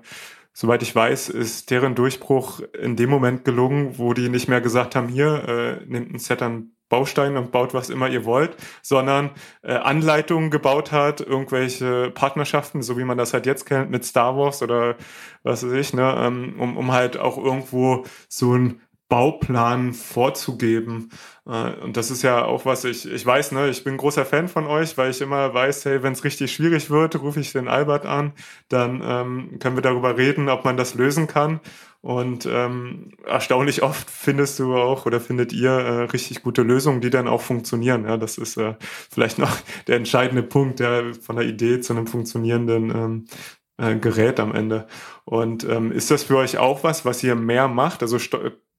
[0.53, 4.95] soweit ich weiß, ist deren Durchbruch in dem Moment gelungen, wo die nicht mehr gesagt
[4.95, 9.31] haben, hier, äh, nimmt ein Set an Baustein und baut was immer ihr wollt, sondern
[9.63, 14.37] äh, Anleitungen gebaut hat, irgendwelche Partnerschaften, so wie man das halt jetzt kennt mit Star
[14.37, 14.95] Wars oder
[15.43, 21.11] was weiß ich, ne, ähm, um, um halt auch irgendwo so ein Bauplan vorzugeben.
[21.45, 24.47] Äh, und das ist ja auch was ich, ich weiß, ne, ich bin großer Fan
[24.47, 27.67] von euch, weil ich immer weiß, hey, wenn es richtig schwierig wird, rufe ich den
[27.67, 28.33] Albert an,
[28.67, 31.59] dann ähm, können wir darüber reden, ob man das lösen kann.
[32.05, 37.09] Und ähm, erstaunlich oft findest du auch oder findet ihr äh, richtig gute Lösungen, die
[37.09, 38.05] dann auch funktionieren.
[38.05, 42.05] Ja, das ist äh, vielleicht noch der entscheidende Punkt, ja, von der Idee zu einem
[42.05, 43.25] funktionierenden ähm,
[43.77, 44.85] äh, Gerät am Ende.
[45.23, 48.03] Und ähm, ist das für euch auch was, was ihr mehr macht?
[48.03, 48.19] Also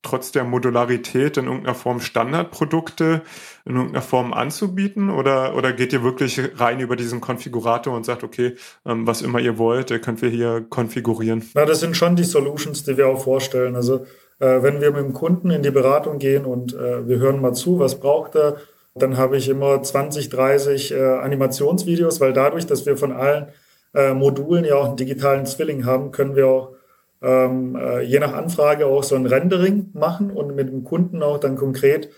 [0.07, 3.23] trotz der Modularität in irgendeiner Form Standardprodukte
[3.65, 5.11] in irgendeiner Form anzubieten?
[5.11, 8.55] Oder, oder geht ihr wirklich rein über diesen Konfigurator und sagt, okay,
[8.87, 11.43] ähm, was immer ihr wollt, könnt wir hier konfigurieren?
[11.55, 13.75] Na, das sind schon die Solutions, die wir auch vorstellen.
[13.75, 14.07] Also
[14.39, 17.55] äh, wenn wir mit dem Kunden in die Beratung gehen und äh, wir hören mal
[17.55, 18.57] zu, was braucht er,
[18.95, 23.49] dann habe ich immer 20, 30 äh, Animationsvideos, weil dadurch, dass wir von allen
[23.95, 26.76] äh, Modulen ja auch einen digitalen Zwilling haben, können wir auch
[27.23, 31.39] ähm, äh, je nach Anfrage auch so ein Rendering machen und mit dem Kunden auch
[31.39, 32.11] dann konkret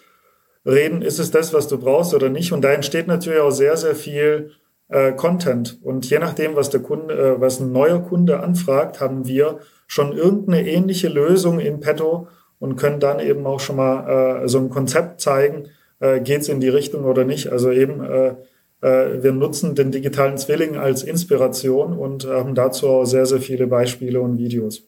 [0.66, 2.52] reden, ist es das, was du brauchst oder nicht.
[2.52, 4.52] Und da entsteht natürlich auch sehr, sehr viel
[4.88, 5.78] äh, Content.
[5.82, 10.12] Und je nachdem, was der Kunde, äh, was ein neuer Kunde anfragt, haben wir schon
[10.12, 14.70] irgendeine ähnliche Lösung in petto und können dann eben auch schon mal äh, so ein
[14.70, 15.68] Konzept zeigen,
[16.00, 17.50] äh, geht es in die Richtung oder nicht.
[17.52, 18.34] Also eben, äh,
[18.80, 23.66] äh, wir nutzen den digitalen Zwilling als Inspiration und haben dazu auch sehr, sehr viele
[23.66, 24.88] Beispiele und Videos.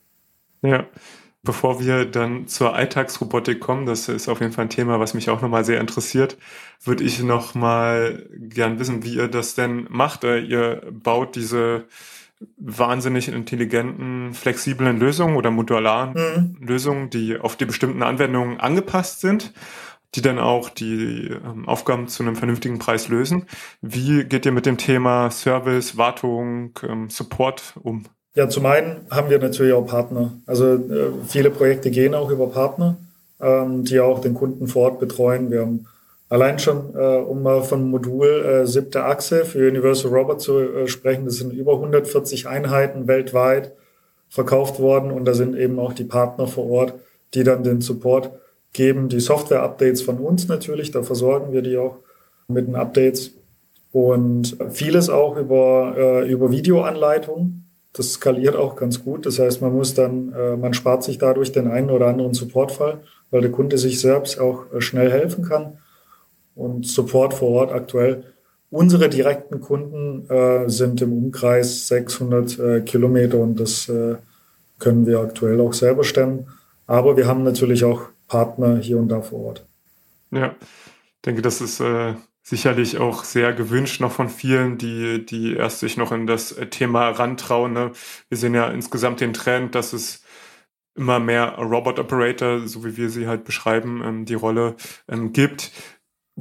[0.63, 0.87] Ja.
[1.43, 5.31] Bevor wir dann zur Alltagsrobotik kommen, das ist auf jeden Fall ein Thema, was mich
[5.31, 6.37] auch nochmal sehr interessiert,
[6.85, 10.25] würde ich nochmal gern wissen, wie ihr das denn macht.
[10.25, 11.87] Äh, ihr baut diese
[12.59, 16.13] wahnsinnig intelligenten, flexiblen Lösungen oder modularen
[16.59, 16.67] mhm.
[16.67, 19.55] Lösungen, die auf die bestimmten Anwendungen angepasst sind,
[20.15, 23.47] die dann auch die ähm, Aufgaben zu einem vernünftigen Preis lösen.
[23.81, 28.05] Wie geht ihr mit dem Thema Service, Wartung, ähm, Support um?
[28.35, 30.33] Ja, zum einen haben wir natürlich auch Partner.
[30.47, 32.97] Also äh, viele Projekte gehen auch über Partner,
[33.41, 35.51] ähm, die auch den Kunden vor Ort betreuen.
[35.51, 35.87] Wir haben
[36.31, 40.87] Allein schon, äh, um mal von Modul äh, siebte Achse für Universal Robot zu äh,
[40.87, 43.73] sprechen, das sind über 140 Einheiten weltweit
[44.29, 46.95] verkauft worden und da sind eben auch die Partner vor Ort,
[47.35, 48.31] die dann den Support
[48.73, 51.97] geben, die Software-Updates von uns natürlich, da versorgen wir die auch
[52.47, 53.33] mit den Updates
[53.91, 57.65] und vieles auch über, äh, über Videoanleitungen.
[57.93, 59.27] Das skaliert auch ganz gut.
[59.27, 63.01] Das heißt, man muss dann, äh, man spart sich dadurch den einen oder anderen Supportfall,
[63.31, 65.79] weil der Kunde sich selbst auch äh, schnell helfen kann
[66.55, 68.25] und Support vor Ort aktuell.
[68.71, 74.17] Unsere direkten Kunden äh, sind im Umkreis 600 äh, Kilometer und das äh,
[74.79, 76.47] können wir aktuell auch selber stemmen.
[76.87, 79.67] Aber wir haben natürlich auch Partner hier und da vor Ort.
[80.31, 82.15] Ja, ich denke, das ist äh,
[82.51, 87.11] sicherlich auch sehr gewünscht noch von vielen, die, die erst sich noch in das Thema
[87.11, 87.73] rantrauen.
[87.73, 87.93] Ne?
[88.29, 90.25] Wir sehen ja insgesamt den Trend, dass es
[90.97, 94.75] immer mehr Robot Operator, so wie wir sie halt beschreiben, ähm, die Rolle
[95.09, 95.71] ähm, gibt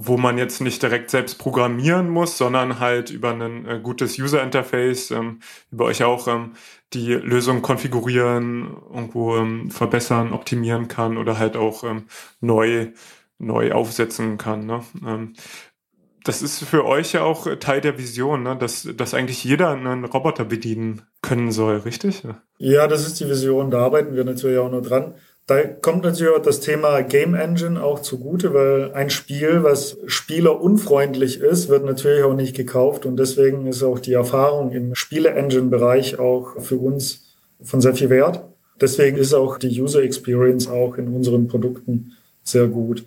[0.01, 4.41] wo man jetzt nicht direkt selbst programmieren muss, sondern halt über ein äh, gutes User
[4.41, 5.39] Interface, ähm,
[5.71, 6.53] über euch auch ähm,
[6.93, 12.05] die Lösung konfigurieren, irgendwo ähm, verbessern, optimieren kann oder halt auch ähm,
[12.39, 12.93] neu
[13.39, 14.65] neu aufsetzen kann.
[14.65, 14.83] Ne?
[15.05, 15.33] Ähm,
[16.29, 18.55] das ist für euch ja auch Teil der Vision, ne?
[18.55, 22.21] dass, dass eigentlich jeder einen Roboter bedienen können soll, richtig?
[22.59, 23.71] Ja, das ist die Vision.
[23.71, 25.15] Da arbeiten wir natürlich auch nur dran.
[25.47, 31.39] Da kommt natürlich auch das Thema Game Engine auch zugute, weil ein Spiel, was spielerunfreundlich
[31.39, 36.61] ist, wird natürlich auch nicht gekauft und deswegen ist auch die Erfahrung im Spiele-Engine-Bereich auch
[36.61, 38.43] für uns von sehr viel Wert.
[38.79, 42.11] Deswegen ist auch die User Experience auch in unseren Produkten
[42.43, 43.03] sehr gut.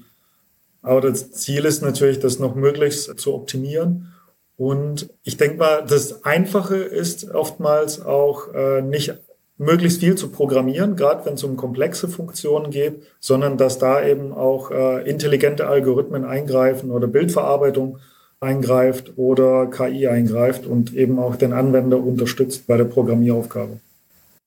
[0.82, 4.12] Aber das Ziel ist natürlich, das noch möglichst zu optimieren.
[4.56, 9.14] Und ich denke mal, das Einfache ist oftmals auch äh, nicht
[9.58, 14.32] möglichst viel zu programmieren, gerade wenn es um komplexe Funktionen geht, sondern dass da eben
[14.32, 17.98] auch äh, intelligente Algorithmen eingreifen oder Bildverarbeitung
[18.40, 23.78] eingreift oder KI eingreift und eben auch den Anwender unterstützt bei der Programmieraufgabe.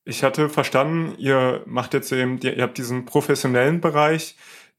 [0.04, 4.36] Ich hatte verstanden, ihr macht jetzt eben, ihr habt diesen professionellen Bereich,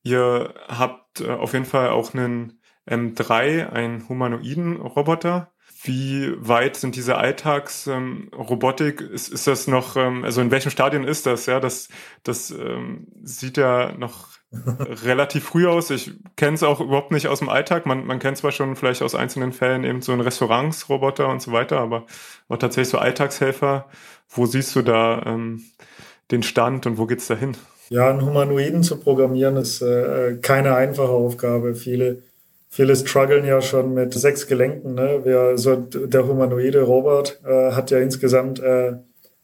[0.06, 6.96] ihr habt äh, auf jeden Fall auch einen M3, einen humanoiden Roboter wie weit sind
[6.96, 9.00] diese Alltagsrobotik?
[9.00, 11.46] Ähm, ist, ist das noch, ähm, also in welchem Stadion ist das?
[11.46, 11.88] Ja, das,
[12.22, 14.28] das ähm, sieht ja noch
[15.04, 15.90] relativ früh aus.
[15.90, 17.86] Ich kenne es auch überhaupt nicht aus dem Alltag.
[17.86, 21.52] Man, man kennt zwar schon vielleicht aus einzelnen Fällen eben so ein Restaurantsroboter und so
[21.52, 22.06] weiter, aber,
[22.48, 23.88] aber tatsächlich so Alltagshelfer.
[24.28, 25.64] Wo siehst du da ähm,
[26.30, 27.56] den Stand und wo geht's da hin?
[27.88, 31.74] Ja, einen Humanoiden zu programmieren ist äh, keine einfache Aufgabe.
[31.74, 32.22] Viele
[32.76, 34.96] Viele strugglen ja schon mit sechs Gelenken.
[34.96, 35.22] Ne?
[35.24, 38.96] Wir, so der humanoide Robert äh, hat ja insgesamt äh,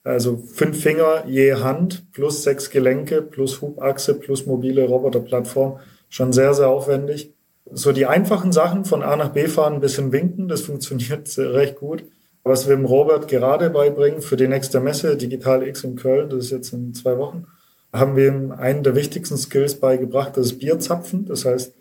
[0.05, 5.78] also fünf Finger je Hand plus sechs Gelenke plus Hubachse plus mobile Roboterplattform.
[6.11, 7.33] Schon sehr, sehr aufwendig.
[7.72, 11.76] So die einfachen Sachen von A nach B fahren, ein bisschen winken, das funktioniert recht
[11.76, 12.05] gut.
[12.44, 16.46] Was wir dem Robert gerade beibringen für die nächste Messe, Digital X in Köln, das
[16.46, 17.46] ist jetzt in zwei Wochen,
[17.92, 21.26] haben wir ihm einen der wichtigsten Skills beigebracht, das ist Bierzapfen.
[21.26, 21.74] Das heißt,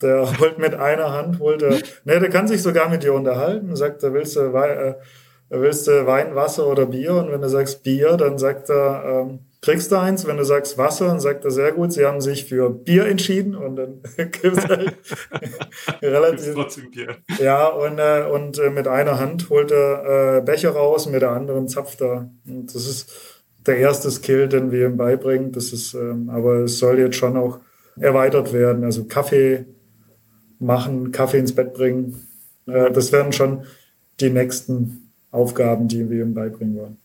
[0.00, 3.74] der holt mit einer Hand, holt er, ne, der kann sich sogar mit dir unterhalten,
[3.76, 4.94] sagt, da willst du, äh,
[5.50, 7.14] willst du Wein, Wasser oder Bier?
[7.14, 10.26] Und wenn du sagst Bier, dann sagt er, ähm, kriegst du eins.
[10.26, 13.54] Wenn du sagst Wasser, dann sagt er sehr gut, sie haben sich für Bier entschieden
[13.54, 14.96] und dann gibt es halt
[16.02, 16.54] relativ.
[16.54, 17.16] trotzdem Bier.
[17.38, 21.30] Ja, und, äh, und äh, mit einer Hand holt er äh, Becher raus, mit der
[21.30, 22.30] anderen zapft er.
[22.46, 23.31] Und das ist
[23.66, 25.52] der erste Skill, den wir ihm beibringen.
[25.52, 27.60] Das ist, ähm, aber es soll jetzt schon auch
[27.96, 28.84] erweitert werden.
[28.84, 29.66] Also Kaffee
[30.58, 32.26] machen, Kaffee ins Bett bringen.
[32.66, 33.64] Äh, das werden schon
[34.20, 36.98] die nächsten Aufgaben, die wir ihm beibringen wollen.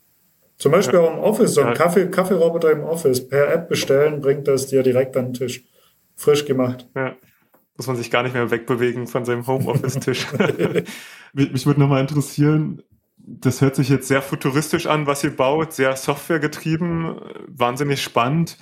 [0.57, 3.27] Zum Beispiel auch im Office, so ein Kaffee, Kaffeeroboter im Office.
[3.27, 5.63] Per App bestellen, bringt das dir direkt an den Tisch.
[6.15, 6.87] Frisch gemacht.
[6.95, 7.15] Ja.
[7.77, 10.27] Muss man sich gar nicht mehr wegbewegen von seinem Homeoffice-Tisch.
[11.33, 12.81] mich würde nochmal interessieren,
[13.27, 18.57] das hört sich jetzt sehr futuristisch an, was ihr baut, sehr softwaregetrieben, wahnsinnig spannend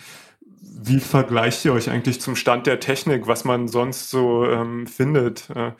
[0.87, 5.49] wie vergleicht ihr euch eigentlich zum Stand der Technik, was man sonst so ähm, findet?
[5.49, 5.71] Äh,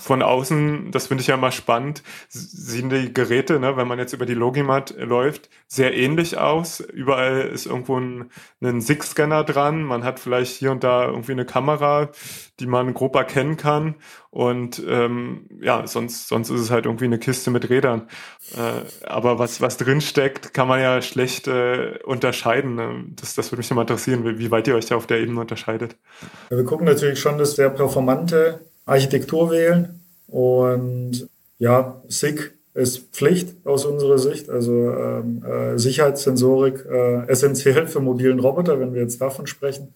[0.00, 4.12] von außen, das finde ich ja immer spannend, sehen die Geräte, ne, wenn man jetzt
[4.12, 6.80] über die Logimat läuft, sehr ähnlich aus.
[6.80, 8.30] Überall ist irgendwo ein,
[8.62, 9.82] ein SIG-Scanner dran.
[9.82, 12.10] Man hat vielleicht hier und da irgendwie eine Kamera,
[12.60, 13.96] die man grob erkennen kann.
[14.30, 18.08] Und ähm, ja, sonst, sonst ist es halt irgendwie eine Kiste mit Rädern.
[18.54, 22.74] Äh, aber was, was drin steckt, kann man ja schlecht äh, unterscheiden.
[22.74, 23.04] Ne?
[23.16, 25.40] Das, das würde mich nochmal interessieren, wie, wie weit ihr euch da auf der Ebene
[25.40, 25.96] unterscheidet.
[26.50, 30.00] Ja, wir gucken natürlich schon, dass wir performante Architektur wählen.
[30.26, 31.26] Und
[31.58, 34.50] ja, SIG ist Pflicht aus unserer Sicht.
[34.50, 39.94] Also ähm, äh, Sicherheitssensorik äh, essentiell für mobilen Roboter, wenn wir jetzt davon sprechen.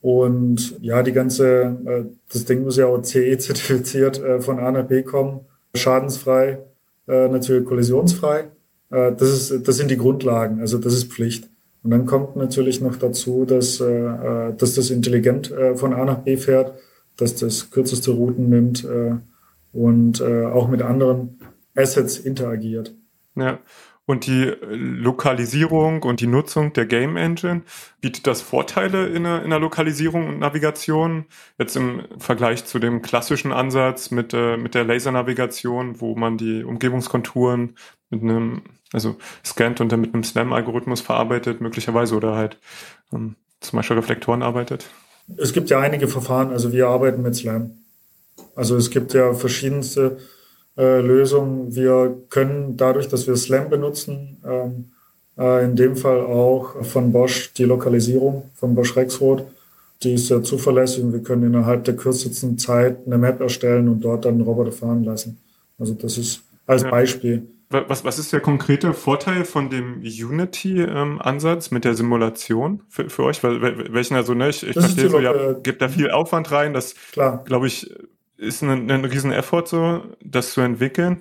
[0.00, 4.86] Und ja, die ganze, äh, das Ding muss ja auch CE-zertifiziert äh, von A nach
[4.86, 5.40] B kommen,
[5.74, 6.60] schadensfrei,
[7.08, 8.50] äh, natürlich kollisionsfrei.
[8.90, 11.48] Äh, das, ist, das sind die Grundlagen, also das ist Pflicht.
[11.82, 16.18] Und dann kommt natürlich noch dazu, dass, äh, äh dass das intelligent von A nach
[16.18, 16.74] B fährt,
[17.16, 18.86] dass das kürzeste Routen nimmt
[19.72, 21.38] und auch mit anderen
[21.74, 22.94] Assets interagiert.
[23.34, 23.58] Ja.
[24.08, 27.60] Und die Lokalisierung und die Nutzung der Game Engine,
[28.00, 31.26] bietet das Vorteile in der, in der Lokalisierung und Navigation?
[31.58, 36.64] Jetzt im Vergleich zu dem klassischen Ansatz mit, äh, mit der Lasernavigation, wo man die
[36.64, 37.74] Umgebungskonturen
[38.08, 38.62] mit einem,
[38.94, 42.56] also scannt und dann mit einem SLAM-Algorithmus verarbeitet, möglicherweise oder halt
[43.12, 44.86] ähm, zum Beispiel Reflektoren arbeitet?
[45.36, 47.72] Es gibt ja einige Verfahren, also wir arbeiten mit SLAM.
[48.54, 50.16] Also es gibt ja verschiedenste
[50.78, 51.74] äh, Lösung.
[51.74, 54.84] Wir können dadurch, dass wir SLAM benutzen, ähm,
[55.36, 59.44] äh, in dem Fall auch von Bosch die Lokalisierung von Bosch Rexroth.
[60.04, 64.00] Die ist sehr zuverlässig und wir können innerhalb der kürzesten Zeit eine Map erstellen und
[64.00, 65.38] dort dann einen Roboter fahren lassen.
[65.78, 66.84] Also das ist als.
[66.84, 67.48] Beispiel.
[67.70, 73.24] Was, was ist der konkrete Vorteil von dem Unity-Ansatz ähm, mit der Simulation für, für
[73.24, 73.42] euch?
[73.42, 77.66] welchen also, ne, ich, ich verstehe so, ja, gibt da viel Aufwand rein, das glaube
[77.66, 77.92] ich
[78.38, 81.20] ist ein, ein riesen Effort so, das zu entwickeln.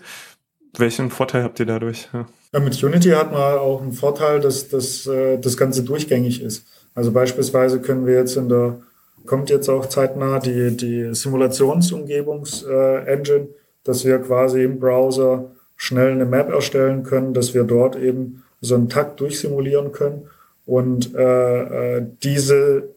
[0.78, 2.08] Welchen Vorteil habt ihr dadurch?
[2.14, 2.28] Ja.
[2.60, 6.66] Mit Unity hat man auch einen Vorteil, dass, dass äh, das Ganze durchgängig ist.
[6.96, 8.80] Also beispielsweise können wir jetzt in der,
[9.26, 13.48] kommt jetzt auch zeitnah die, die Simulationsumgebungs-Engine, äh,
[13.84, 18.76] dass wir quasi im Browser schnell eine Map erstellen können, dass wir dort eben so
[18.76, 20.30] einen Takt durchsimulieren können
[20.66, 22.90] und äh, äh, diese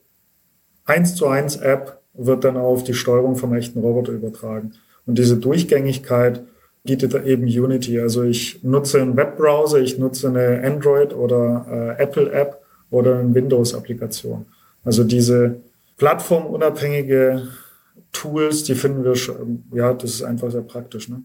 [0.87, 4.73] 1 zu 1 App wird dann auf die Steuerung vom echten Roboter übertragen.
[5.07, 6.43] Und diese Durchgängigkeit
[6.85, 8.01] bietet eben Unity.
[8.01, 14.47] Also ich nutze einen Webbrowser, ich nutze eine Android- oder äh, Apple-App oder eine Windows-Applikation.
[14.85, 15.57] Also diese
[15.99, 17.49] plattformunabhängige
[18.13, 21.09] Tools, die finden wir schon, ja, das ist einfach sehr praktisch.
[21.09, 21.23] Ne?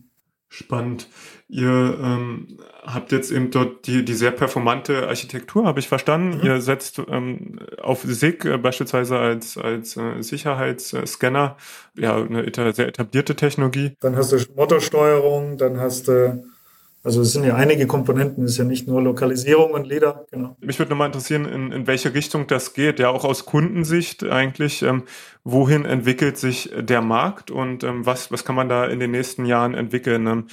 [0.56, 1.10] Spannend.
[1.50, 6.38] Ihr ähm, habt jetzt eben dort die, die sehr performante Architektur, habe ich verstanden.
[6.38, 6.46] Mhm.
[6.46, 11.58] Ihr setzt ähm, auf SIG äh, beispielsweise als, als äh, Sicherheitsscanner,
[11.98, 13.98] ja, eine sehr etablierte Technologie.
[14.00, 16.46] Dann hast du Motorsteuerung, dann hast du
[17.06, 20.58] also es sind ja einige Komponenten, es ist ja nicht nur Lokalisierung und Leder, genau.
[20.60, 24.82] Mich würde nochmal interessieren, in, in welche Richtung das geht, ja auch aus Kundensicht eigentlich.
[24.82, 25.04] Ähm,
[25.44, 29.46] wohin entwickelt sich der Markt und ähm, was, was kann man da in den nächsten
[29.46, 30.26] Jahren entwickeln?
[30.26, 30.48] Ähm,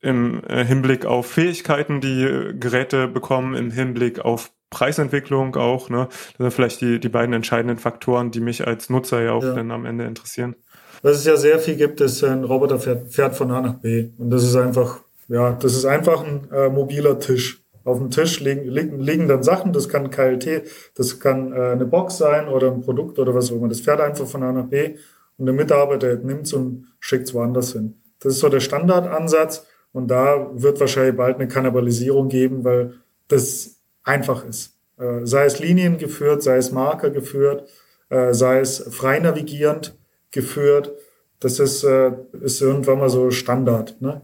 [0.00, 6.08] Im äh, Hinblick auf Fähigkeiten, die Geräte bekommen, im Hinblick auf Preisentwicklung auch, ne?
[6.08, 9.54] Das sind vielleicht die, die beiden entscheidenden Faktoren, die mich als Nutzer ja auch ja.
[9.54, 10.56] dann am Ende interessieren.
[11.02, 14.08] Was es ja sehr viel gibt, ist ein Roboter fährt, fährt von A nach B.
[14.16, 17.64] Und das ist einfach ja, das ist einfach ein äh, mobiler Tisch.
[17.84, 20.62] Auf dem Tisch liegen, liegen, liegen dann Sachen, das kann KLT,
[20.94, 23.68] das kann äh, eine Box sein oder ein Produkt oder was auch immer.
[23.68, 24.94] Das fährt einfach von A nach B
[25.36, 28.00] und der Mitarbeiter nimmt es und schickt es woanders hin.
[28.20, 32.94] Das ist so der Standardansatz und da wird wahrscheinlich bald eine Kannibalisierung geben, weil
[33.28, 34.78] das einfach ist.
[34.98, 37.68] Äh, sei es Linien geführt, sei es Marker geführt,
[38.08, 39.98] äh, sei es frei navigierend
[40.30, 40.92] geführt.
[41.40, 44.00] Das ist, äh, ist irgendwann mal so Standard.
[44.00, 44.22] Ne?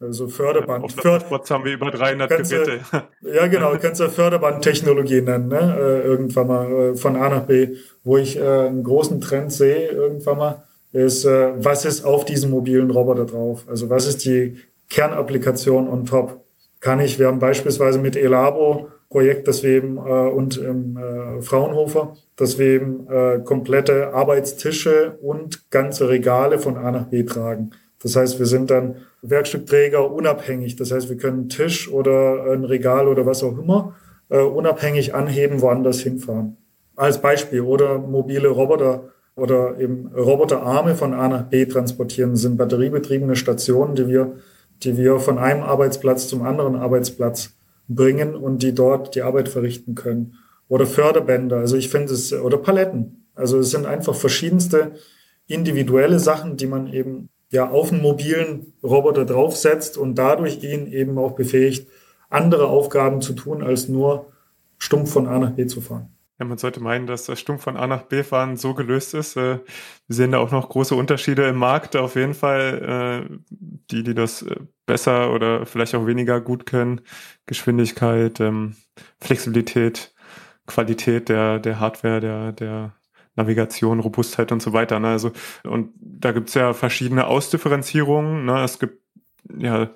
[0.00, 0.84] Also Förderband.
[0.84, 2.80] Auf För Spots haben wir über 300 Geräte.
[3.20, 5.76] ja, genau, kannst du Förderbandtechnologie nennen, ne?
[5.78, 7.76] Äh, irgendwann mal äh, von A nach B.
[8.02, 12.50] Wo ich äh, einen großen Trend sehe, irgendwann mal, ist, äh, was ist auf diesem
[12.50, 13.64] mobilen Roboter drauf?
[13.68, 14.56] Also was ist die
[14.88, 16.44] Kernapplikation on top?
[16.80, 21.42] Kann ich, wir haben beispielsweise mit Elabo Projekt, das wir eben äh, und im äh,
[21.42, 23.06] Fraunhofer, dass wir eben
[23.44, 27.72] komplette Arbeitstische und ganze Regale von A nach B tragen.
[28.02, 30.76] Das heißt, wir sind dann Werkstückträger unabhängig.
[30.76, 33.94] Das heißt, wir können einen Tisch oder ein Regal oder was auch immer
[34.28, 36.56] äh, unabhängig anheben, woanders hinfahren.
[36.96, 37.60] Als Beispiel.
[37.60, 44.06] Oder mobile Roboter oder eben Roboterarme von A nach B transportieren, sind batteriebetriebene Stationen, die
[44.06, 44.36] wir,
[44.82, 47.54] die wir von einem Arbeitsplatz zum anderen Arbeitsplatz
[47.88, 50.34] bringen und die dort die Arbeit verrichten können.
[50.68, 53.26] Oder Förderbänder, also ich finde es, oder Paletten.
[53.34, 54.92] Also es sind einfach verschiedenste
[55.46, 61.18] individuelle Sachen, die man eben ja auf einen mobilen Roboter draufsetzt und dadurch ihn eben
[61.18, 61.88] auch befähigt,
[62.28, 64.32] andere Aufgaben zu tun, als nur
[64.78, 66.08] stumpf von A nach B zu fahren.
[66.38, 69.36] Ja, man sollte meinen, dass das stumpf von A nach B fahren so gelöst ist.
[69.36, 71.96] Äh, wir sehen da auch noch große Unterschiede im Markt.
[71.96, 77.02] Auf jeden Fall äh, die, die das äh, besser oder vielleicht auch weniger gut können.
[77.44, 78.76] Geschwindigkeit, ähm,
[79.20, 80.14] Flexibilität,
[80.66, 82.94] Qualität der, der Hardware, der, der
[83.40, 85.00] Navigation, Robustheit und so weiter.
[85.00, 85.08] Ne?
[85.08, 85.32] Also,
[85.64, 88.44] und da gibt's ja verschiedene Ausdifferenzierungen.
[88.44, 88.62] Ne?
[88.62, 89.00] Es gibt
[89.58, 89.90] ja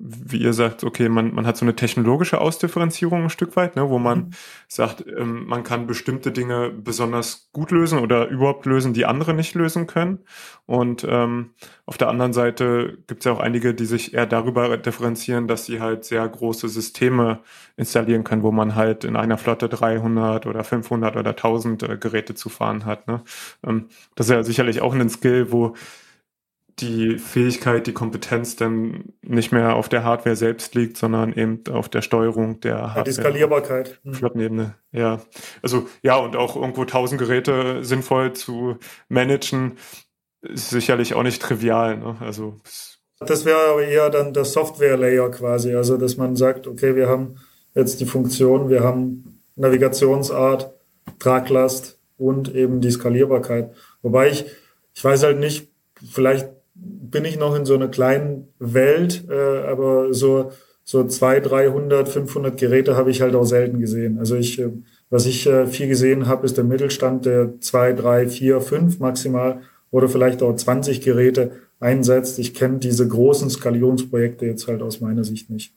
[0.00, 3.90] wie ihr sagt, okay, man, man hat so eine technologische Ausdifferenzierung ein Stück weit, ne,
[3.90, 4.30] wo man mhm.
[4.68, 9.54] sagt, ähm, man kann bestimmte Dinge besonders gut lösen oder überhaupt lösen, die andere nicht
[9.56, 10.20] lösen können.
[10.66, 11.50] Und ähm,
[11.84, 15.66] auf der anderen Seite gibt es ja auch einige, die sich eher darüber differenzieren, dass
[15.66, 17.40] sie halt sehr große Systeme
[17.76, 22.34] installieren können, wo man halt in einer Flotte 300 oder 500 oder 1000 äh, Geräte
[22.36, 23.08] zu fahren hat.
[23.08, 23.22] Ne?
[23.66, 25.74] Ähm, das ist ja sicherlich auch ein Skill, wo
[26.80, 31.88] die Fähigkeit, die Kompetenz dann nicht mehr auf der Hardware selbst liegt, sondern eben auf
[31.88, 32.98] der Steuerung der Hardware.
[32.98, 34.00] Ja, die Skalierbarkeit.
[34.04, 34.14] Mhm.
[34.14, 35.20] Flottenebene, ja.
[35.62, 38.76] Also ja, und auch irgendwo tausend Geräte sinnvoll zu
[39.08, 39.76] managen,
[40.42, 41.98] ist sicherlich auch nicht trivial.
[41.98, 42.16] Ne?
[42.20, 42.56] Also
[43.20, 47.36] das wäre aber eher dann der Software-Layer quasi, also dass man sagt, okay, wir haben
[47.74, 50.72] jetzt die Funktion, wir haben Navigationsart,
[51.18, 53.74] Traglast und eben die Skalierbarkeit.
[54.02, 54.46] Wobei ich,
[54.94, 55.68] ich weiß halt nicht,
[56.12, 56.48] vielleicht
[56.80, 60.50] bin ich noch in so einer kleinen Welt, äh, aber so
[60.90, 64.18] so zwei, 300, 500 Geräte habe ich halt auch selten gesehen.
[64.18, 64.70] Also ich, äh,
[65.10, 69.60] was ich äh, viel gesehen habe, ist der Mittelstand, der zwei, drei, vier, fünf maximal
[69.90, 72.38] oder vielleicht auch 20 Geräte einsetzt.
[72.38, 75.74] Ich kenne diese großen Skalierungsprojekte jetzt halt aus meiner Sicht nicht.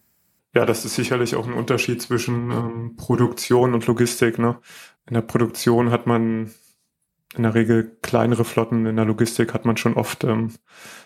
[0.56, 4.40] Ja, das ist sicherlich auch ein Unterschied zwischen ähm, Produktion und Logistik.
[4.40, 4.60] Ne?
[5.10, 6.52] In der Produktion hat man
[7.36, 8.86] in der Regel kleinere Flotten.
[8.86, 10.52] In der Logistik hat man schon oft ähm,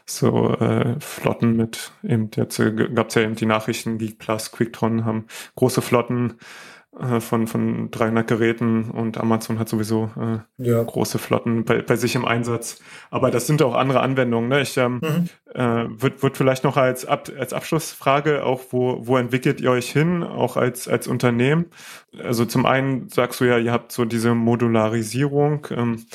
[0.06, 4.52] so äh, Flotten mit, eben jetzt äh, gab es ja eben die Nachrichten, Geek Plus,
[4.52, 6.36] Quicktron haben große Flotten
[7.00, 10.82] äh, von, von 300 Geräten und Amazon hat sowieso äh, ja.
[10.82, 12.80] große Flotten bei, bei sich im Einsatz.
[13.12, 14.50] Aber das sind auch andere Anwendungen.
[14.50, 14.62] Ne?
[14.62, 15.30] Ich ähm, mhm.
[15.54, 19.92] äh, wird, wird vielleicht noch als, Ab, als Abschlussfrage auch, wo, wo entwickelt ihr euch
[19.92, 21.66] hin, auch als, als Unternehmen?
[22.24, 25.68] Also zum einen sagst du ja, ihr habt so diese Modularisierung.
[25.72, 26.06] Ähm,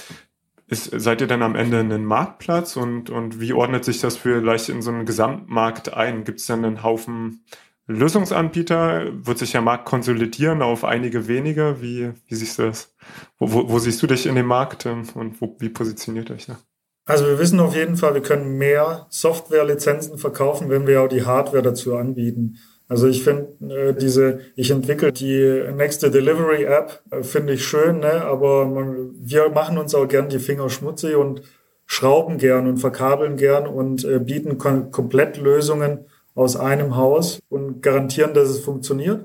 [0.67, 4.69] ist, seid ihr dann am Ende ein Marktplatz und, und wie ordnet sich das vielleicht
[4.69, 6.25] in so einen Gesamtmarkt ein?
[6.25, 7.45] Gibt es dann einen Haufen
[7.91, 9.07] Lösungsanbieter?
[9.27, 11.77] Wird sich der Markt konsolidieren auf einige wenige?
[11.81, 12.95] Wie, wie siehst du das?
[13.39, 16.47] Wo, wo, wo siehst du dich in dem Markt ähm, und wo, wie positioniert euch
[16.47, 16.59] da?
[17.07, 21.25] Also wir wissen auf jeden Fall, wir können mehr Software-Lizenzen verkaufen, wenn wir auch die
[21.25, 22.59] Hardware dazu anbieten.
[22.87, 28.01] Also ich finde äh, diese, ich entwickle die nächste Delivery App, äh, finde ich schön,
[28.01, 28.25] ne?
[28.25, 31.43] aber man, wir machen uns auch gern die Finger schmutzig und
[31.87, 37.83] schrauben gern und verkabeln gern und äh, bieten kom komplett Lösungen aus einem Haus und
[37.83, 39.25] garantieren, dass es funktioniert.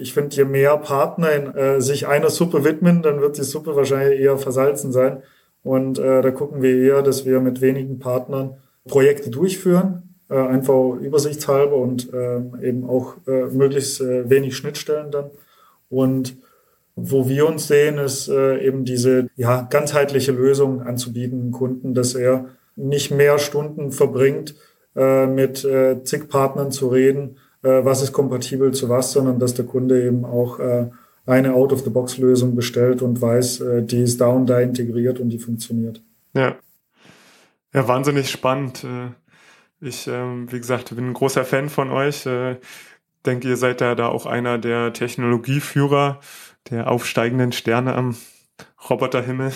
[0.00, 3.74] Ich finde, je mehr Partner in, äh, sich einer Suppe widmen, dann wird die Suppe
[3.74, 5.22] wahrscheinlich eher versalzen sein.
[5.64, 10.96] Und äh, da gucken wir eher, dass wir mit wenigen Partnern Projekte durchführen, äh, einfach
[11.00, 15.30] übersichtshalber und äh, eben auch äh, möglichst äh, wenig Schnittstellen dann.
[15.88, 16.36] Und
[16.94, 22.46] wo wir uns sehen, ist äh, eben diese ja, ganzheitliche Lösung anzubieten, Kunden, dass er
[22.76, 24.54] nicht mehr Stunden verbringt,
[24.96, 29.54] äh, mit äh, zig Partnern zu reden, äh, was ist kompatibel zu was, sondern dass
[29.54, 30.90] der Kunde eben auch äh,
[31.26, 36.02] eine Out-of-the-Box-Lösung bestellt und weiß, äh, die ist da und da integriert und die funktioniert.
[36.34, 36.56] Ja.
[37.72, 38.84] Ja, wahnsinnig spannend.
[38.84, 39.12] Äh,
[39.80, 42.26] ich, ähm, wie gesagt, bin ein großer Fan von euch.
[42.26, 42.56] Äh,
[43.24, 46.20] denke, ihr seid da, da auch einer der Technologieführer
[46.70, 48.16] der aufsteigenden Sterne am
[48.88, 49.52] Roboterhimmel.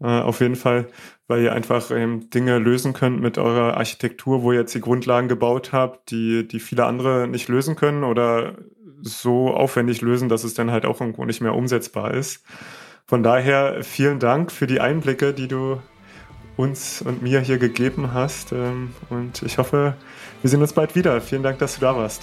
[0.00, 0.88] Äh, auf jeden Fall,
[1.28, 5.28] weil ihr einfach ähm, Dinge lösen könnt mit eurer Architektur, wo ihr jetzt die Grundlagen
[5.28, 8.56] gebaut habt, die, die viele andere nicht lösen können oder
[9.02, 12.44] so aufwendig lösen, dass es dann halt auch irgendwo nicht mehr umsetzbar ist.
[13.06, 15.80] Von daher vielen Dank für die Einblicke, die du
[16.56, 18.52] uns und mir hier gegeben hast.
[18.52, 19.94] Ähm, und ich hoffe,
[20.40, 21.20] wir sehen uns bald wieder.
[21.20, 22.22] Vielen Dank, dass du da warst.